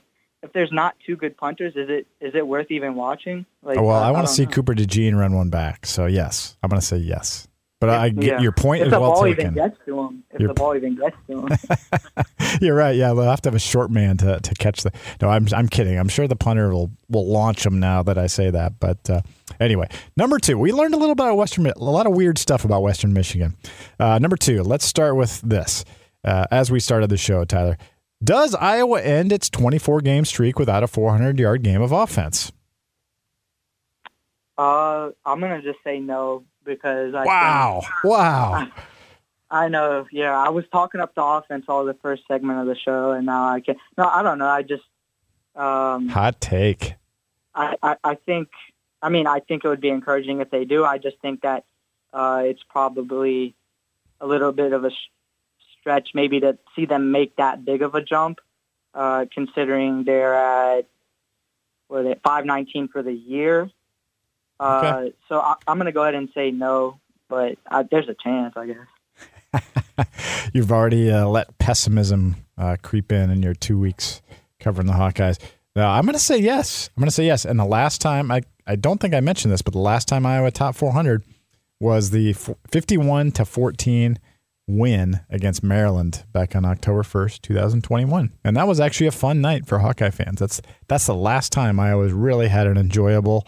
[0.43, 3.45] if there's not two good punters, is it is it worth even watching?
[3.63, 4.51] Like, well, I, want to see know.
[4.51, 5.87] Cooper DeJean run one back.
[5.87, 7.47] So yes, I'm going to say yes.
[7.81, 8.41] But I get Yeah.
[8.41, 9.41] your point If is the well ball taken.
[9.41, 11.49] even gets to him, if Your the ball even gets to him,
[12.61, 12.95] You're right.
[12.95, 14.93] Yeah, they'll have to have a short man to, to catch the.
[15.23, 15.99] No, I'm I'm kidding.
[15.99, 18.79] I'm sure the punter will will launch him now that I say that.
[18.81, 19.23] But uh,
[19.59, 22.83] anyway, number two, we learned a little about Western, a lot of weird stuff about
[22.83, 23.57] Western Michigan.
[23.99, 25.85] Uh, number two, let's start with this.
[26.23, 27.79] Uh, as we started the show, Tyler,
[28.23, 32.53] does Iowa end its 24 game streak without a 400 yard game of offense?
[34.59, 37.83] uh, I'm gonna just say no because I think- Wow!
[38.05, 38.69] Wow!
[39.51, 40.07] I know.
[40.13, 43.27] Yeah, I was talking up the offense all the first segment of the show, and
[43.27, 43.79] now I can't.
[43.99, 44.47] No, I don't know.
[44.47, 44.85] I just,
[45.57, 46.95] um, Hot take.
[47.55, 48.49] I, I, I think.
[49.03, 50.85] I mean, I think it would be encouraging if they do.
[50.85, 51.65] I just think that
[52.13, 53.55] uh, it's probably
[54.21, 55.11] a little bit of a sh-
[55.81, 58.41] stretch, maybe to see them make that big of a jump,
[58.95, 60.87] uh, considering they're at
[61.89, 63.69] what are they five nineteen for the year.
[64.61, 68.15] Uh, So I, I'm going to go ahead and say no, but I, there's a
[68.15, 70.07] chance, I guess.
[70.53, 74.23] You've already uh, let pessimism uh, creep in in your two weeks
[74.59, 75.39] covering the Hawkeyes.
[75.75, 76.91] Now, I'm going to say yes.
[76.97, 77.45] I'm going to say yes.
[77.45, 80.27] And the last time, I, I don't think I mentioned this, but the last time
[80.27, 81.25] Iowa top 400
[81.81, 84.19] was the f- 51 to 14
[84.67, 88.33] win against Maryland back on October 1st, 2021.
[88.45, 90.39] And that was actually a fun night for Hawkeye fans.
[90.41, 93.47] That's that's the last time Iowa's really had an enjoyable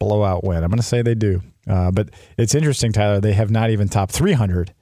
[0.00, 0.64] blowout win.
[0.64, 1.40] I'm going to say they do.
[1.68, 3.20] Uh, but it's interesting, Tyler.
[3.20, 4.74] They have not even topped 300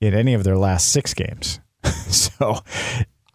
[0.00, 1.58] in any of their last six games.
[2.08, 2.58] so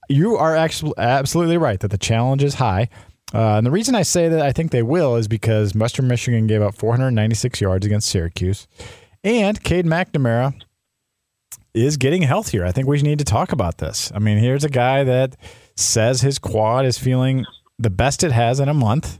[0.07, 2.87] you are actually absolutely right that the challenge is high.
[3.33, 6.47] Uh, and the reason I say that I think they will is because Western Michigan
[6.47, 8.67] gave up 496 yards against Syracuse.
[9.23, 10.53] And Cade McNamara
[11.73, 12.65] is getting healthier.
[12.65, 14.11] I think we need to talk about this.
[14.13, 15.37] I mean, here's a guy that
[15.75, 17.45] says his quad is feeling
[17.79, 19.19] the best it has in a month.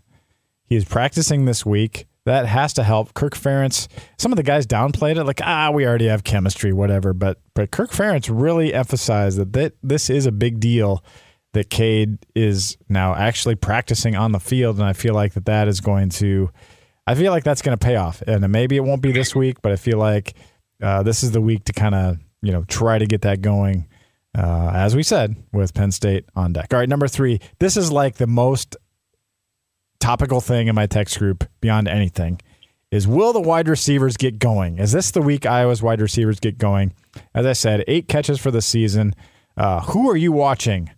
[0.65, 2.07] He is practicing this week.
[2.25, 3.15] That has to help.
[3.15, 7.13] Kirk Ferentz, some of the guys downplayed it, like, ah, we already have chemistry, whatever.
[7.13, 11.03] But but Kirk Ferentz really emphasized that th- this is a big deal
[11.53, 14.77] that Cade is now actually practicing on the field.
[14.77, 16.49] And I feel like that that is going to,
[17.07, 18.21] I feel like that's going to pay off.
[18.25, 20.33] And maybe it won't be this week, but I feel like
[20.81, 23.87] uh, this is the week to kind of, you know, try to get that going.
[24.37, 26.73] Uh, as we said, with Penn State on deck.
[26.73, 27.41] All right, number three.
[27.59, 28.77] This is like the most
[30.01, 32.41] topical thing in my text group beyond anything
[32.91, 34.77] is will the wide receivers get going?
[34.77, 36.93] Is this the week Iowa's wide receivers get going?
[37.33, 39.15] As I said, eight catches for the season.
[39.55, 40.89] Uh, who are you watching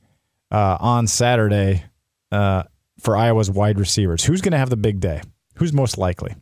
[0.52, 1.84] uh, on Saturday
[2.32, 2.64] uh,
[3.00, 4.24] for Iowa's wide receivers?
[4.24, 5.22] Who's going to have the big day?
[5.56, 6.36] Who's most likely?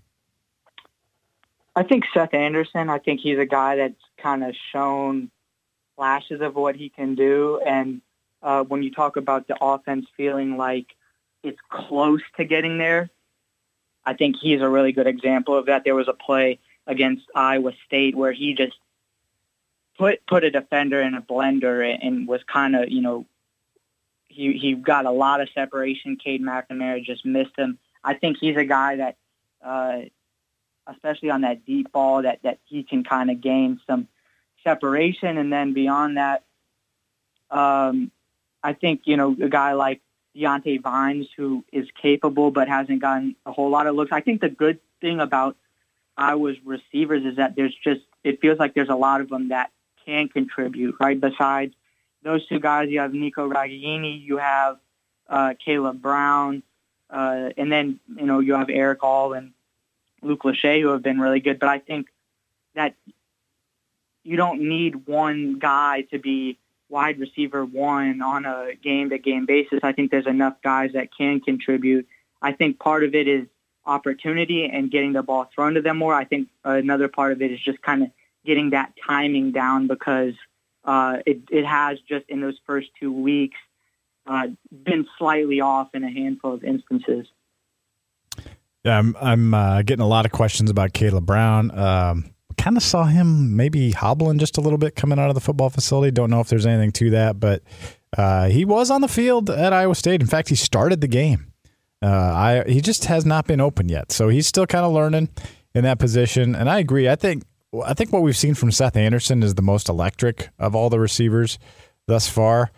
[1.75, 2.89] I think Seth Anderson.
[2.89, 5.31] I think he's a guy that's kind of shown
[5.95, 7.61] flashes of what he can do.
[7.65, 8.01] And
[8.41, 10.87] uh, when you talk about the offense feeling like
[11.43, 13.09] it's close to getting there,
[14.05, 15.83] I think he's a really good example of that.
[15.83, 18.77] There was a play against Iowa State where he just
[19.97, 23.25] put put a defender in a blender and was kind of you know
[24.27, 26.17] he he got a lot of separation.
[26.17, 27.77] Cade McNamara just missed him.
[28.03, 29.17] I think he's a guy that,
[29.63, 29.99] uh,
[30.87, 34.07] especially on that deep ball, that that he can kind of gain some
[34.63, 36.43] separation, and then beyond that,
[37.51, 38.11] um,
[38.63, 40.01] I think you know a guy like
[40.35, 44.11] Diante Vines who is capable but hasn't gotten a whole lot of looks.
[44.11, 45.57] I think the good thing about
[46.17, 49.71] Iowa's receivers is that there's just it feels like there's a lot of them that
[50.05, 50.95] can contribute.
[50.99, 51.73] Right besides
[52.23, 54.77] those two guys, you have Nico Ragaini, you have
[55.27, 56.63] uh, Kaleb Brown,
[57.09, 59.51] uh, and then you know you have Erik All and
[60.21, 61.59] Luke Lachey who have been really good.
[61.59, 62.07] But I think
[62.75, 62.95] that
[64.23, 66.57] you don't need one guy to be
[66.91, 69.79] wide receiver one on a game to game basis.
[69.81, 72.07] I think there's enough guys that can contribute.
[72.41, 73.47] I think part of it is
[73.85, 76.13] opportunity and getting the ball thrown to them more.
[76.13, 78.11] I think another part of it is just kind of
[78.45, 80.33] getting that timing down because
[80.83, 83.57] uh, it, it has just in those first two weeks
[84.27, 87.27] uh, been slightly off in a handful of instances.
[88.83, 91.71] Yeah, I'm, I'm uh, getting a lot of questions about Kaleb Brown.
[91.77, 95.41] Um, kind of saw him maybe hobbling just a little bit coming out of the
[95.41, 96.11] football facility.
[96.11, 97.63] Don't know if there's anything to that, but
[98.15, 100.21] uh, he was on the field at Iowa State.
[100.21, 101.51] In fact, he started the game.
[102.03, 105.29] Uh, I he just has not been open yet, so he's still kind of learning
[105.73, 106.55] in that position.
[106.55, 107.09] And I agree.
[107.09, 107.43] I think
[107.85, 110.99] I think what we've seen from Seth Anderson is the most electric of all the
[110.99, 111.57] receivers
[112.07, 112.71] thus far.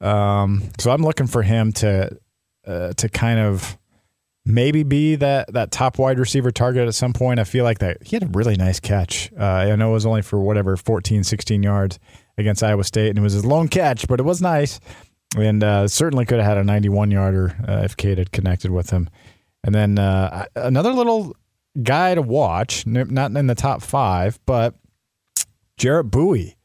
[0.00, 2.18] Um, so I'm looking for him to
[2.66, 3.78] uh, to kind of
[4.46, 7.40] maybe be that that top wide receiver target at some point.
[7.40, 9.30] I feel like that he had a really nice catch.
[9.38, 11.98] Uh, I know it was only for whatever 14, 16 yards
[12.38, 14.80] against Iowa State, and it was his lone catch, but it was nice,
[15.36, 18.90] and uh, certainly could have had a 91 yarder uh, if Cade had connected with
[18.90, 19.08] him.
[19.62, 21.36] And then uh, another little
[21.82, 24.74] guy to watch, not in the top five, but
[25.76, 26.56] Jarriett Buie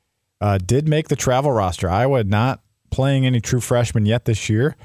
[0.41, 1.89] uh, did make the travel roster.
[1.89, 4.75] Iowa not playing any true freshmen yet this year.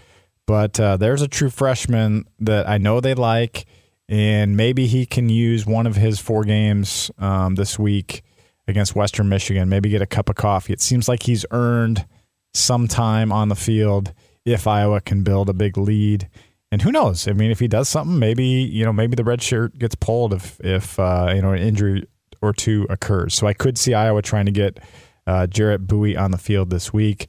[0.51, 3.67] But uh, there's a true freshman that I know they like,
[4.09, 8.25] and maybe he can use one of his four games um, this week
[8.67, 9.69] against Western Michigan.
[9.69, 10.73] Maybe get a cup of coffee.
[10.73, 12.05] It seems like he's earned
[12.53, 14.13] some time on the field
[14.45, 16.29] if Iowa can build a big lead.
[16.73, 17.29] And who knows?
[17.29, 20.35] I mean, if he does something, maybe you know, maybe the red shirt gets pulled
[20.35, 22.09] if if uh, you know an injury
[22.43, 23.35] or two occurs.
[23.35, 24.81] So I could see Iowa trying to get
[25.29, 27.29] uh, Jarriett Buie on the field this week.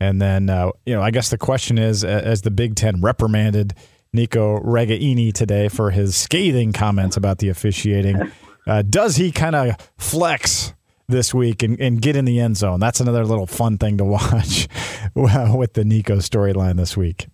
[0.00, 3.74] And then, uh, you know, I guess the question is, as the Big Ten reprimanded
[4.12, 8.30] Nico Ragaini today for his scathing comments about the officiating,
[8.66, 10.72] uh, does he kind of flex
[11.08, 12.78] this week and, and, get in the end zone?
[12.80, 14.68] That's another little fun thing to watch
[15.14, 17.26] with the Nico storyline this week.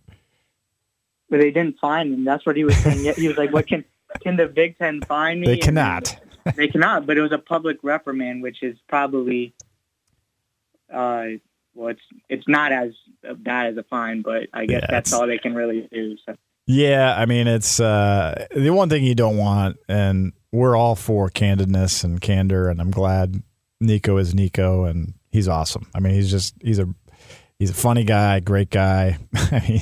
[1.28, 2.24] But they didn't find him.
[2.24, 3.14] That's what he was saying.
[3.16, 3.84] He was like, "What can
[4.20, 6.16] can the Big Ten find me?" They cannot.
[6.54, 7.06] they cannot.
[7.06, 9.54] But it was a public reprimand, which is probably.
[10.92, 11.38] Uh,
[11.74, 12.92] well, it's it's not as
[13.38, 16.16] bad as a fine, but I guess yeah, that's all they can really do.
[16.26, 16.34] So.
[16.66, 21.28] Yeah, I mean, it's uh, the one thing you don't want, and we're all for
[21.28, 23.42] candidness and candor, and I'm glad
[23.80, 25.90] Nico is Nico, and he's awesome.
[25.94, 26.86] I mean, he's just he's a
[27.58, 29.18] he's a funny guy, great guy.
[29.34, 29.80] I mean,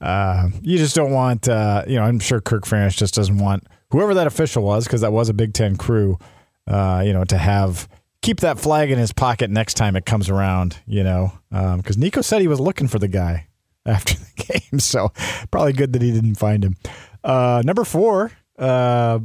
[0.00, 3.64] uh, you just don't want, uh, you know, I'm sure Kirk Ferentz just doesn't want
[3.90, 6.18] whoever that official was, because that was a Big Ten crew,
[6.66, 7.88] uh, you know, to have
[8.26, 12.00] keep that flag in his pocket next time it comes around, you know, because um,
[12.00, 13.46] Nico said he was looking for the guy
[13.86, 14.80] after the game.
[14.80, 15.12] So
[15.52, 16.74] probably good that he didn't find him.
[17.22, 19.20] Uh, number four, uh,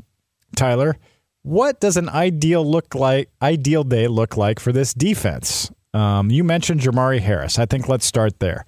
[0.56, 0.98] Tyler,
[1.42, 3.32] what does an ideal look like?
[3.42, 5.72] Ideal day look like for this defense?
[5.96, 7.58] Um, you mentioned Jermari Harris.
[7.58, 8.66] I think let's start there.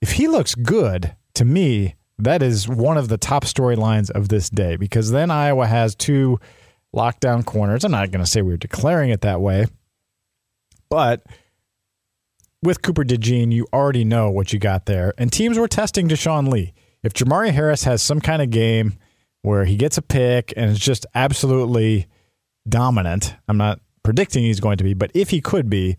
[0.00, 4.48] If he looks good to me, that is one of the top storylines of this
[4.48, 6.38] day because then Iowa has two
[6.98, 7.84] lockdown corners.
[7.84, 9.66] I'm not going to say we are declaring it that way,
[10.90, 11.24] but
[12.62, 15.14] with Cooper DeJean, you already know what you got there.
[15.16, 16.72] And teams were testing Deshaun Lee.
[17.02, 18.98] If Jermari Harris has some kind of game
[19.42, 22.06] where he gets a pick and is just absolutely
[22.68, 25.96] dominant, I'm not predicting he's going to be, but if he could be,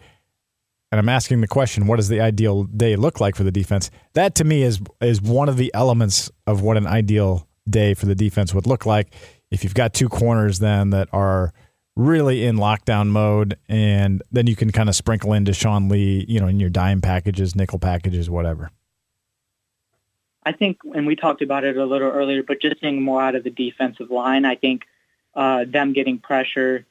[0.91, 3.91] and I'm asking the question, what does the ideal day look like for the defense?
[4.14, 8.08] That to me is is one of the elements of what an ideal day for
[8.08, 9.14] the defense would look like
[9.52, 11.54] if you've got two corners then that are
[11.95, 16.39] really in lockdown mode, and then you can kind of sprinkle in Sean Lee, you
[16.39, 18.72] know, in your dime packages, nickel packages, whatever.
[20.43, 23.36] I think, and we talked about it a little earlier, but just seeing more out
[23.36, 24.84] of the defensive line, I think
[25.36, 26.86] uh, them getting pressure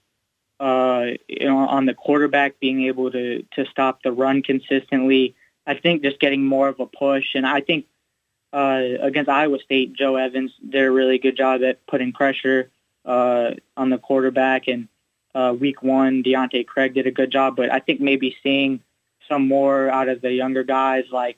[0.60, 5.34] uh, you know, on the quarterback, being able to to stop the run consistently.
[5.66, 7.86] I think just getting more of a push, and I think
[8.52, 12.70] uh, against Iowa State, Joe Evans did a really good job at putting pressure
[13.04, 14.88] uh, on the quarterback, and
[15.34, 17.56] uh, week one, Deontae Craig did a good job.
[17.56, 18.80] But I think maybe seeing
[19.28, 21.36] some more out of the younger guys like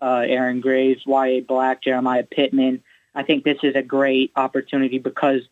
[0.00, 2.82] uh, Aaron Graves, Yahya Black, Jeremiah Pittman.
[3.14, 5.42] I think this is a great opportunity because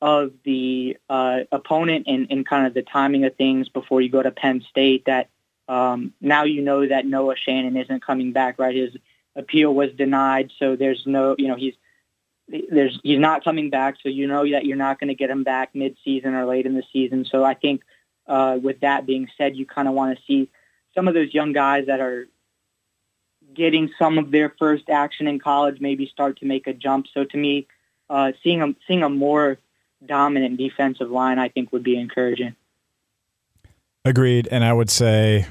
[0.00, 4.22] of the uh, opponent and, and kind of the timing of things before you go
[4.22, 5.28] to Penn State that
[5.68, 8.74] um, now you know that Noah Shannon isn't coming back, right?
[8.74, 8.96] His
[9.36, 11.74] appeal was denied, so there's no, you know, he's
[12.48, 15.44] there's he's not coming back, so you know that you're not going to get him
[15.44, 17.24] back mid-season or late in the season.
[17.24, 17.82] So I think
[18.26, 20.48] uh, with that being said, you kind of want to see
[20.94, 22.28] some of those young guys that are
[23.52, 27.06] getting some of their first action in college maybe start to make a jump.
[27.12, 27.66] So to me,
[28.08, 29.58] uh, seeing a seeing a more
[30.04, 32.54] dominant defensive line, I think, would be encouraging.
[34.04, 35.46] Agreed, and I would say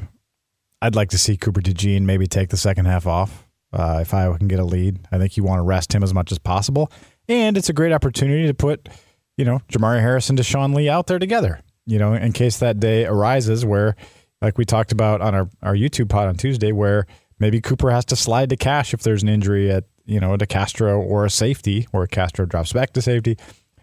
[0.82, 3.45] I'd like to see Cooper DeJean maybe take the second half off
[3.76, 5.00] uh, if Iowa can get a lead.
[5.12, 6.92] I think you want to rest him as much as possible,
[7.28, 8.90] and it's a great opportunity to put
[9.38, 11.62] you know Jermari Harrison, Deshaun Lee out there together.
[11.86, 13.96] You know, in case that day arises where,
[14.42, 17.06] like we talked about on our our YouTube pod on Tuesday, where
[17.38, 20.46] maybe Cooper has to slide to cash if there's an injury at you know to
[20.48, 23.38] Castro or a safety, or Castro drops back to safety.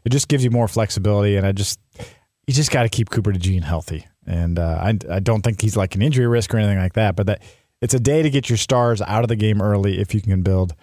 [0.04, 1.78] It just gives you more flexibility, and I just
[2.46, 4.06] you just got to keep Cooper DeJean healthy.
[4.26, 7.16] And uh, I, I don't think he's like an injury risk or anything like that,
[7.16, 7.42] but that
[7.82, 10.42] it's a day to get your stars out of the game early if you can
[10.42, 10.74] build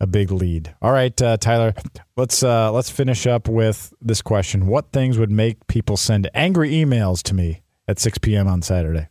[0.00, 0.74] a big lead.
[0.82, 1.74] All right, uh, Tyler,
[2.16, 6.70] let's uh, let's finish up with this question: What things would make people send angry
[6.70, 8.48] emails to me at 6 p.m.
[8.48, 9.08] on Saturday?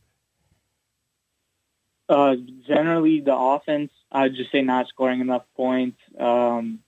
[2.09, 2.35] Uh,
[2.67, 3.91] generally, the offense.
[4.11, 5.99] I'd just say not scoring enough points.
[6.19, 6.79] Um,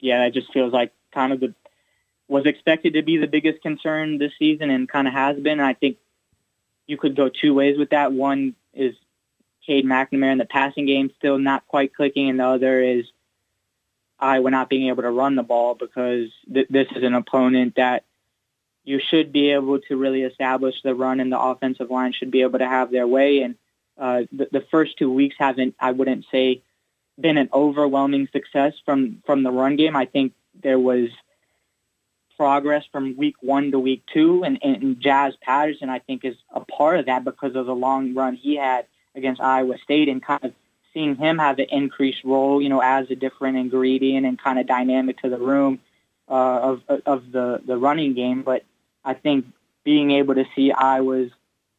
[0.00, 1.54] yeah, that just feels like kind of the
[2.28, 5.60] was expected to be the biggest concern this season and kind of has been.
[5.60, 5.98] I think
[6.86, 8.12] you could go two ways with that.
[8.12, 8.94] One is
[9.66, 13.06] Cade McNamara in the passing game still not quite clicking, and the other is
[14.18, 18.04] Iowa not being able to run the ball because th- this is an opponent that
[18.84, 22.42] you should be able to really establish the run, and the offensive line should be
[22.42, 23.42] able to have their way.
[23.42, 23.54] And
[23.98, 26.62] uh, the, the first two weeks haven't, I wouldn't say,
[27.20, 29.94] been an overwhelming success from from the run game.
[29.94, 31.10] I think there was
[32.36, 36.60] progress from week one to week two, and, and Jazz Patterson, I think, is a
[36.60, 40.44] part of that because of the long run he had against Iowa State and kind
[40.44, 40.52] of
[40.94, 44.66] seeing him have an increased role, you know, as a different ingredient and kind of
[44.66, 45.80] dynamic to the room
[46.28, 46.32] uh,
[46.78, 48.42] of of the the running game.
[48.42, 48.64] But
[49.04, 49.46] I think
[49.84, 51.30] being able to see Iowa's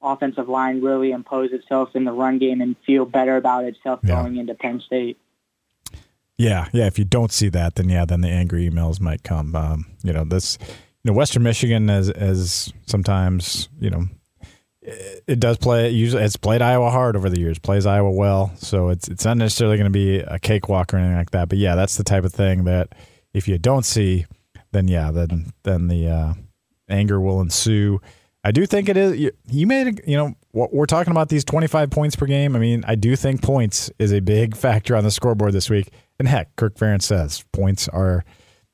[0.01, 4.21] offensive line really impose itself in the run game and feel better about itself yeah.
[4.21, 5.17] going into Penn State.
[6.35, 6.87] Yeah, yeah.
[6.87, 9.55] If you don't see that, then yeah, then the angry emails might come.
[9.55, 10.57] Um, you know, this,
[11.03, 14.07] you know, Western Michigan as as sometimes, you know,
[14.85, 15.89] it, does play.
[15.89, 17.59] Usually, it's played Iowa hard over the years.
[17.59, 21.17] Plays Iowa well, so it's it's not necessarily going to be a cakewalk or anything
[21.17, 21.49] like that.
[21.49, 22.93] But yeah, that's the type of thing that
[23.33, 24.25] if you don't see,
[24.71, 26.33] then yeah, then then the uh,
[26.89, 28.01] anger will ensue.
[28.43, 29.17] I do think it is.
[29.17, 32.55] You, you made, you know, what we're talking about these 25 points per game.
[32.55, 35.89] I mean, I do think points is a big factor on the scoreboard this week.
[36.19, 38.25] And heck, Kirk Ferentz says points are,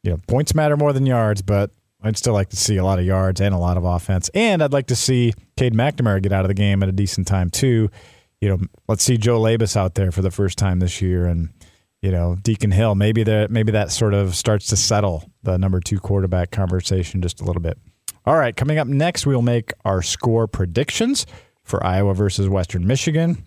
[0.04, 1.72] you know, points matter more than yards, but
[2.02, 4.30] I'd still like to see a lot of yards and a lot of offense.
[4.34, 7.28] And I'd like to see Cade McNamara get out of the game at a decent
[7.28, 7.90] time, too.
[8.40, 11.26] You know, let's see Joe Labas out there for the first time this year.
[11.26, 11.50] And,
[12.02, 15.82] you know, Deacon Hill, maybe that maybe that sort of starts to settle the number
[15.82, 17.78] two quarterback conversation just a little bit.
[18.26, 21.26] All right, coming up next, we'll make our score predictions
[21.64, 23.44] for Iowa versus Western Michigan.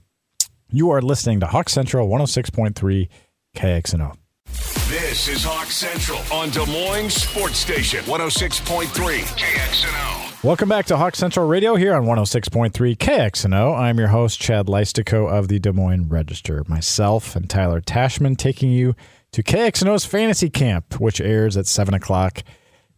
[0.71, 3.09] You are listening to Hawk Central 106.3
[3.57, 4.17] KXNO.
[4.53, 10.45] This is Hawk Central on Des Moines Sports Station 106.3 KXNO.
[10.45, 13.75] Welcome back to Hawk Central Radio here on 106.3 KXNO.
[13.75, 16.65] I'm your host, Chad Leistikow of the Des Moines Register.
[16.69, 18.95] Myself and Tyler Tachman taking you
[19.33, 22.43] to KXNO's Fantasy Camp, which airs at 7 o'clock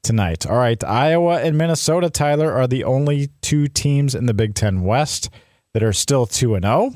[0.02, 0.48] tonight.
[0.48, 4.82] All right, Iowa and Minnesota, Tyler, are the only two teams in the Big Ten
[4.82, 5.30] West
[5.72, 6.94] that are still 2 and 0.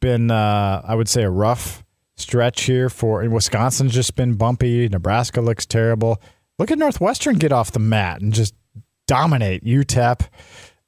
[0.00, 1.84] Been, uh, I would say, a rough
[2.20, 4.88] stretch here for and Wisconsin's just been bumpy.
[4.88, 6.20] Nebraska looks terrible.
[6.58, 8.54] Look at Northwestern get off the mat and just
[9.06, 10.28] dominate UTEP.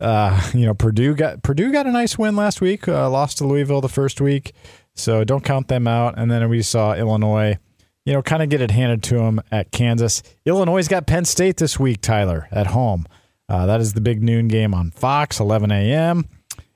[0.00, 2.86] Uh, you know, Purdue got Purdue got a nice win last week.
[2.86, 4.52] Uh, lost to Louisville the first week,
[4.94, 6.18] so don't count them out.
[6.18, 7.58] And then we saw Illinois,
[8.04, 10.22] you know, kind of get it handed to them at Kansas.
[10.44, 13.06] Illinois got Penn State this week, Tyler, at home.
[13.48, 16.28] Uh, that is the big noon game on Fox, 11 a.m.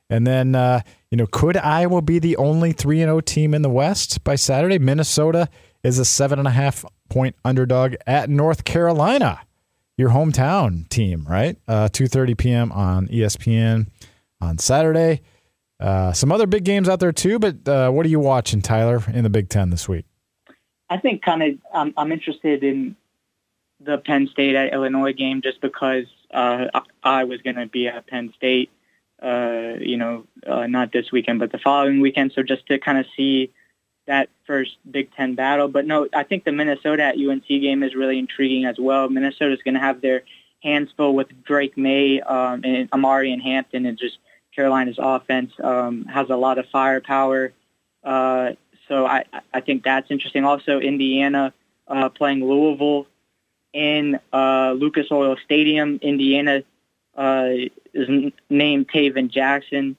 [0.09, 0.81] And then, uh,
[1.11, 4.79] you know, could Iowa be the only 3 0 team in the West by Saturday?
[4.79, 5.49] Minnesota
[5.83, 9.41] is a seven and a half point underdog at North Carolina.
[9.97, 11.57] your hometown team, right?
[11.67, 12.73] Uh, 2:30 p.m.
[12.73, 13.89] on ESPN
[14.41, 15.23] on Saturday.
[15.79, 19.03] Uh, some other big games out there too, but uh, what are you watching, Tyler,
[19.13, 20.07] in the Big Ten this week?
[20.89, 22.97] I think kind of I'm, I'm interested in
[23.81, 26.67] the Penn State at Illinois game just because uh,
[27.03, 28.71] I was going to be at Penn State,
[29.23, 32.33] uh, you know, uh, not this weekend, but the following weekend.
[32.33, 33.53] So just to kind of see
[34.07, 35.69] that first Big Ten battle.
[35.69, 39.09] But no, I think the Minnesota at UNC game is really intriguing as well.
[39.09, 40.23] Minnesota's going to have their
[40.63, 44.19] hands full with Drake Maye um, and Omarion Hampton and just
[44.55, 47.53] Carolina's offense um, has a lot of firepower.
[48.03, 48.53] Uh,
[48.89, 50.45] so I, I think that's interesting.
[50.45, 51.53] Also, Indiana
[51.89, 53.07] uh, playing Louisville
[53.73, 55.99] in uh, Lucas Oil Stadium.
[56.03, 56.63] Indiana
[57.17, 57.49] uh,
[57.95, 59.97] is named Tayven Jackson,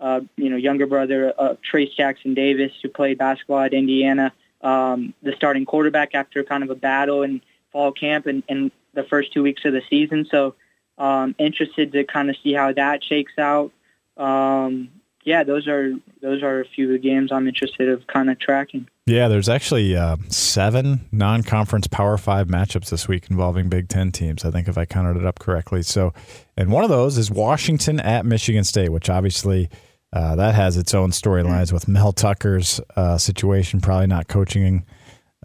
[0.00, 4.32] uh, you know, younger brother of Trayce Jackson Davis, who played basketball at Indiana.
[4.60, 7.40] Um, the starting quarterback after kind of a battle in
[7.72, 10.26] fall camp and, and the first two weeks of the season.
[10.30, 10.54] So
[10.98, 13.72] um, interested to kind of see how that shakes out.
[14.16, 14.90] Um,
[15.24, 18.38] yeah, those are those are a few of the games I'm interested of kind of
[18.38, 18.88] tracking.
[19.08, 24.44] Yeah, there's actually uh, seven non-conference Power Five matchups this week involving Big Ten teams.
[24.44, 25.82] I think if I counted it up correctly.
[25.82, 26.12] So,
[26.58, 29.70] and one of those is Washington at Michigan State, which obviously
[30.12, 34.84] uh, that has its own storylines with Mel Tucker's uh, situation, probably not coaching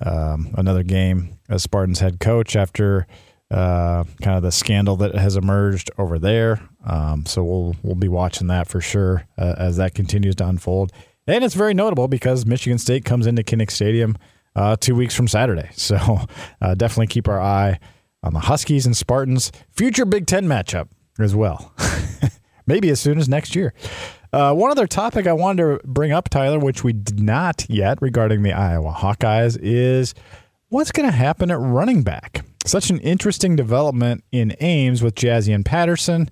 [0.01, 3.07] um, another game as Spartans head coach after
[3.49, 6.59] uh, kind of the scandal that has emerged over there.
[6.86, 10.91] Um, so we'll we'll be watching that for sure uh, as that continues to unfold.
[11.28, 14.18] And it's very notable because Michigan State comes into Kinnick Stadium
[14.56, 15.70] uh, two weeks from Saturday.
[15.84, 16.20] So
[16.62, 17.80] uh, definitely keep our eye
[18.24, 20.88] on the Huskies and Spartans future Big Ten matchup
[21.20, 21.74] as well.
[22.68, 23.74] Maybe as soon as next year.
[24.32, 28.02] Uh, one other topic I wanted to bring up, Tyler, which we did not yet
[28.02, 30.16] regarding the Iowa Hawkeyes, is
[30.70, 32.46] what's going to happen at running back.
[32.66, 36.30] Such an interesting development in Ames with Jaziun Patterson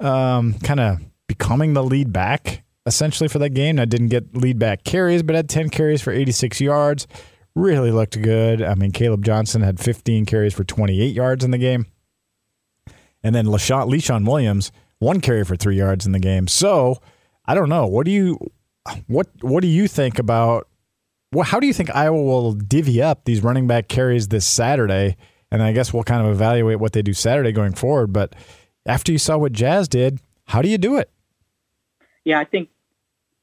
[0.00, 3.78] um, kind of becoming the lead back essentially for that game.
[3.78, 7.06] I didn't get lead back carries, but had 10 carries for 86 yards.
[7.54, 8.62] Really looked good.
[8.62, 11.86] I mean, Kaleb Johnson had 15 carries for 28 yards in the game.
[13.22, 16.48] And then Leshon Williams, one carry for three yards in the game.
[16.48, 16.98] So
[17.44, 17.86] I don't know.
[17.86, 18.38] What do you
[19.06, 20.68] what what do you think about
[21.32, 25.16] well, how do you think Iowa will divvy up these running back carries this Saturday?
[25.50, 28.12] And I guess we'll kind of evaluate what they do Saturday going forward.
[28.12, 28.34] But
[28.86, 31.10] after you saw what Jazz did, how do you do it?
[32.24, 32.70] Yeah, I think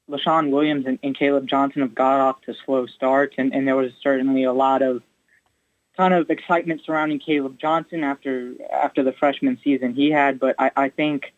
[0.08, 3.74] Leshon Williams and, and, Kaleb Johnson have got off to slow starts, and, and, there
[3.74, 5.02] was certainly a lot of
[5.96, 10.38] kind of excitement surrounding Kaleb Johnson after after the freshman season he had.
[10.38, 11.32] But I, I think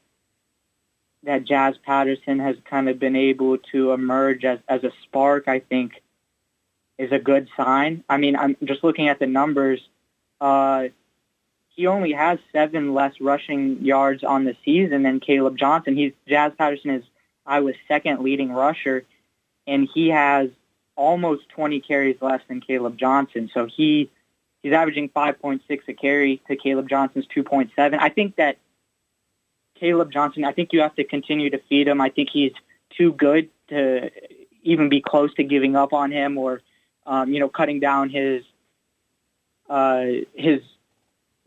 [1.22, 5.48] that Jazz Patterson has kind of been able to emerge as, as a spark.
[5.48, 6.02] I think
[6.98, 8.04] is a good sign.
[8.08, 9.80] I mean, I'm just looking at the numbers.
[10.40, 10.88] Uh,
[11.68, 15.96] he only has seven less rushing yards on the season than Kaleb Johnson.
[15.96, 17.04] He's Jazz Patterson is
[17.48, 19.04] Iowa's second leading rusher,
[19.66, 20.50] and he has
[20.94, 23.50] almost 20 carries less than Kaleb Johnson.
[23.54, 24.10] So he
[24.62, 27.98] he's averaging 5.6 a carry to Kaleb Johnson's 2.7.
[27.98, 28.58] I think that
[29.80, 32.00] Kaleb Johnson, I think you have to continue to feed him.
[32.00, 32.52] I think he's
[32.96, 34.10] too good to
[34.62, 36.62] even be close to giving up on him or,
[37.06, 38.42] um, you know, cutting down his
[39.70, 40.60] uh, his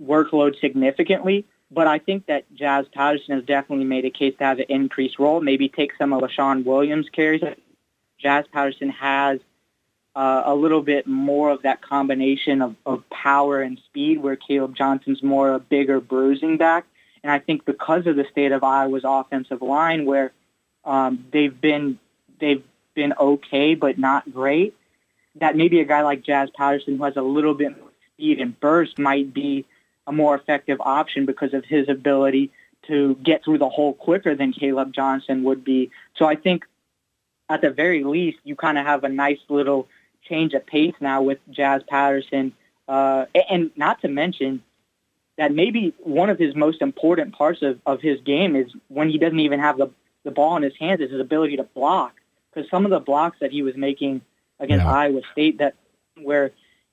[0.01, 1.45] workload significantly.
[1.73, 5.17] But I think that Jazz Patterson has definitely made a case to have an increased
[5.19, 5.39] role.
[5.39, 7.41] Maybe take some of Leshon Williams' carries.
[8.19, 9.39] Jazz Patterson has
[10.15, 14.75] uh, a little bit more of that combination of, of power and speed, where Kaleb
[14.75, 16.85] Johnson's more a bigger bruising back.
[17.23, 20.33] And I think because of the state of Iowa's offensive line, where
[20.83, 21.99] um, they've been
[22.39, 22.63] they've
[22.95, 24.75] been okay but not great,
[25.35, 28.59] that maybe a guy like Jazz Patterson, who has a little bit more speed and
[28.59, 29.65] burst, might be
[30.07, 32.51] a more effective option because of his ability
[32.87, 35.91] to get through the hole quicker than Kaleb Johnson would be.
[36.15, 36.65] So I think
[37.49, 39.87] at the very least, you kind of have a nice little
[40.27, 42.53] change of pace now with Jazz Patterson.
[42.87, 44.63] Uh, and not to mention
[45.37, 49.17] that maybe one of his most important parts of, of his game is when he
[49.17, 49.89] doesn't even have the,
[50.23, 52.13] the ball in his hands is his ability to block.
[52.53, 54.21] Because some of the blocks that he was making
[54.59, 54.91] against yeah.
[54.91, 55.75] Iowa State that
[56.21, 56.51] where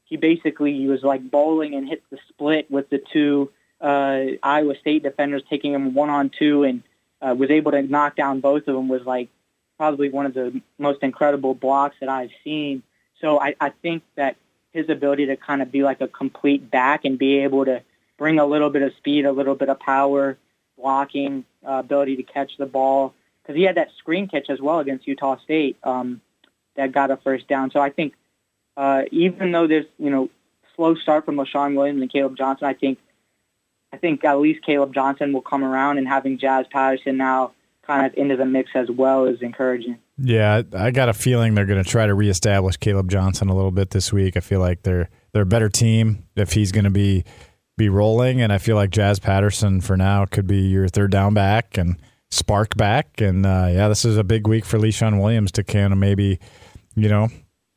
[0.09, 3.50] he basically was like bowling and hit the split with the two
[3.80, 6.82] uh, Iowa State defenders taking him one on two and
[7.20, 9.28] uh, was able to knock down both of them was like
[9.76, 12.82] probably one of the most incredible blocks that I've seen.
[13.20, 14.36] So I, I think that
[14.72, 17.82] his ability to kind of be like a complete back and be able to
[18.16, 20.36] bring a little bit of speed, a little bit of power,
[20.76, 24.80] blocking, uh, ability to catch the ball, because he had that screen catch as well
[24.80, 26.20] against Utah State um,
[26.76, 27.70] that got a first down.
[27.70, 28.14] So I think
[28.79, 30.31] uh, even though there's you know
[30.76, 32.99] slow start from Leshon Williams and Kaleb Johnson, I think
[33.93, 37.53] I think at least Kaleb Johnson will come around, and having Jazz Patterson now
[37.85, 39.99] kind of into the mix as well is encouraging.
[40.16, 43.70] Yeah, I got a feeling they're going to try to reestablish Kaleb Johnson a little
[43.72, 44.37] bit this week.
[44.37, 47.24] I feel like they're they're a better team if he's going to be
[47.76, 51.35] be rolling, and I feel like Jazz Patterson for now could be your third down
[51.35, 51.97] back and
[52.31, 53.20] spark back.
[53.20, 56.39] And uh, yeah, this is a big week for Leshon Williams to kind of maybe,
[56.95, 57.29] you know,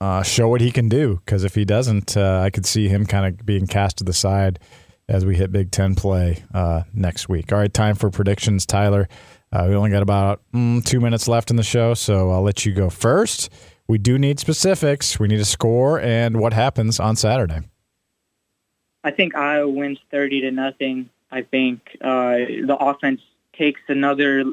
[0.01, 1.21] uh, show what he can do.
[1.23, 4.13] Because if he doesn't, uh, I could see him kind of being cast to the
[4.13, 4.59] side
[5.07, 7.53] as we hit Big Ten play uh, next week.
[7.53, 9.07] All right, time for predictions, Tyler.
[9.53, 12.65] Uh, we only got about mm, two minutes left in the show, so I'll let
[12.65, 13.51] you go first.
[13.87, 15.19] We do need specifics.
[15.19, 17.59] We need a score and what happens on Saturday.
[19.03, 21.09] I think Iowa wins 30 to nothing.
[21.29, 23.21] I think uh, the offense
[23.53, 24.45] takes another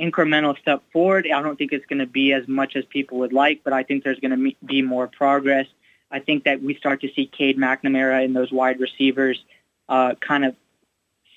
[0.00, 1.26] incremental step forward.
[1.32, 3.82] I don't think it's going to be as much as people would like, but I
[3.82, 5.66] think there's going to be more progress.
[6.10, 9.42] I think that we start to see Cade McNamara and those wide receivers
[9.88, 10.56] uh, kind of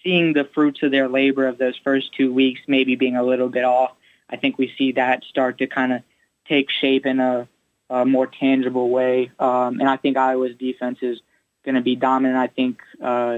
[0.03, 3.49] seeing the fruits of their labor of those first two weeks maybe being a little
[3.49, 3.91] bit off.
[4.29, 6.01] I think we see that start to kind of
[6.47, 7.47] take shape in a,
[7.89, 9.31] a more tangible way.
[9.39, 11.19] Um, and I think Iowa's defense is
[11.65, 12.37] going to be dominant.
[12.37, 13.37] I think uh,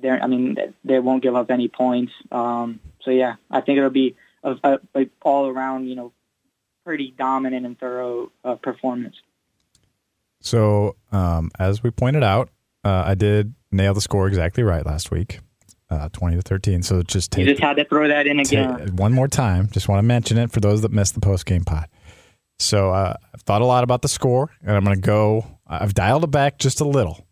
[0.00, 2.12] they I mean, they won't give up any points.
[2.30, 6.12] Um, so yeah, I think it'll be a, a all around, you know,
[6.84, 9.16] pretty dominant and thorough uh, performance.
[10.40, 12.50] So, um, as we pointed out,
[12.84, 15.40] uh, I did nail the score exactly right last week
[15.90, 16.82] uh, 20 to 13.
[16.82, 17.46] So just take.
[17.46, 18.96] You just had to throw that in again.
[18.96, 19.68] one more time.
[19.70, 21.88] Just want to mention it for those that missed the post game pod.
[22.58, 25.46] So uh, I've thought a lot about the score, and I'm going to go.
[25.66, 27.26] I've dialed it back just a little,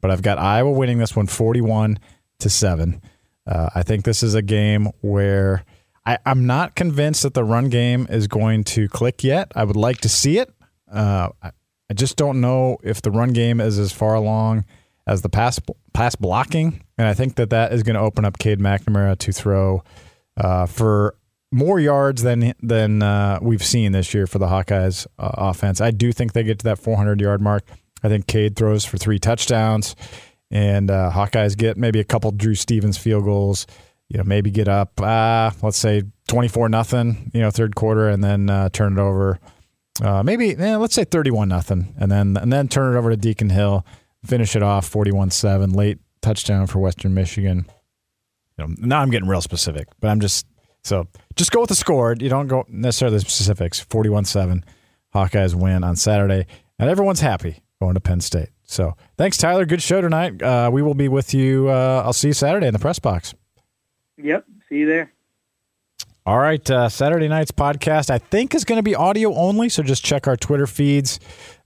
[0.00, 1.98] but I've got Iowa winning this one 41
[2.40, 3.02] to 7.
[3.46, 5.64] Uh, I think this is a game where
[6.08, 9.52] I, am not convinced that the run game is going to click yet.
[9.54, 10.50] I would like to see it.
[10.90, 11.50] Uh, I,
[11.90, 14.64] I just don't know if the run game is as far along
[15.06, 15.60] as the pass
[15.92, 19.32] pass blocking, and I think that that is going to open up Cade McNamara to
[19.32, 19.82] throw
[20.38, 21.14] uh, for
[21.52, 25.82] more yards than than uh, we've seen this year for the Hawkeyes uh, offense.
[25.82, 27.64] I do think they get to that 400 yard mark.
[28.02, 29.94] I think Cade throws for three touchdowns,
[30.50, 33.66] and uh, Hawkeyes get maybe a couple Drew Stevens field goals.
[34.08, 37.30] You know, maybe get up, uh, let's say 24 nothing.
[37.34, 39.38] You know, third quarter, and then uh, turn it over.
[40.24, 43.50] maybe eh, let's say 31 nothing, and then and then turn it over to Deacon
[43.50, 43.84] Hill
[44.24, 47.66] finish it off 41-7 late touchdown for Western Michigan.
[48.56, 50.46] You know, now I'm getting real specific, but I'm just
[50.82, 51.06] so
[51.36, 52.14] just go with the score.
[52.18, 53.84] You don't go necessarily the specifics.
[53.84, 54.62] 41-7
[55.14, 56.46] Hawkeyes win on Saturday,
[56.78, 58.48] and everyone's happy going to Penn State.
[58.64, 59.64] So thanks, Tyler.
[59.64, 60.42] Good show tonight.
[60.42, 61.68] Uh, we will be with you.
[61.68, 63.34] Uh, I'll see you Saturday in the press box.
[64.22, 64.44] Yep.
[64.68, 65.12] See you there.
[66.28, 66.70] All right.
[66.70, 69.70] Uh, Saturday night's podcast, I think, is going to be audio only.
[69.70, 71.18] So just check our Twitter feeds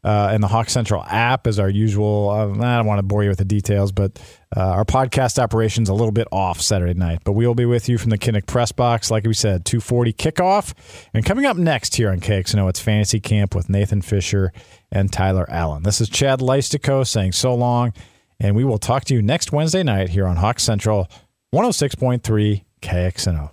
[0.05, 2.31] uh, and the Hawk Central app as our usual.
[2.31, 4.21] Uh, I don't want to bore you with the details, but
[4.57, 7.23] uh, our podcast operation's a little bit off Saturday night.
[7.25, 10.13] But we will be with you from the Kinnick Press Box, like we said, 240
[10.13, 10.75] kickoff.
[11.13, 14.53] And coming up next here on KXNO, it's Fantasy Camp with Nathan Fisher
[14.93, 15.83] and Tyler Allen.
[15.83, 17.93] This is Chad Leistikow saying so long,
[18.39, 21.09] and we will talk to you next Wednesday night here on Hawk Central
[21.55, 23.51] 106.3 KXNO.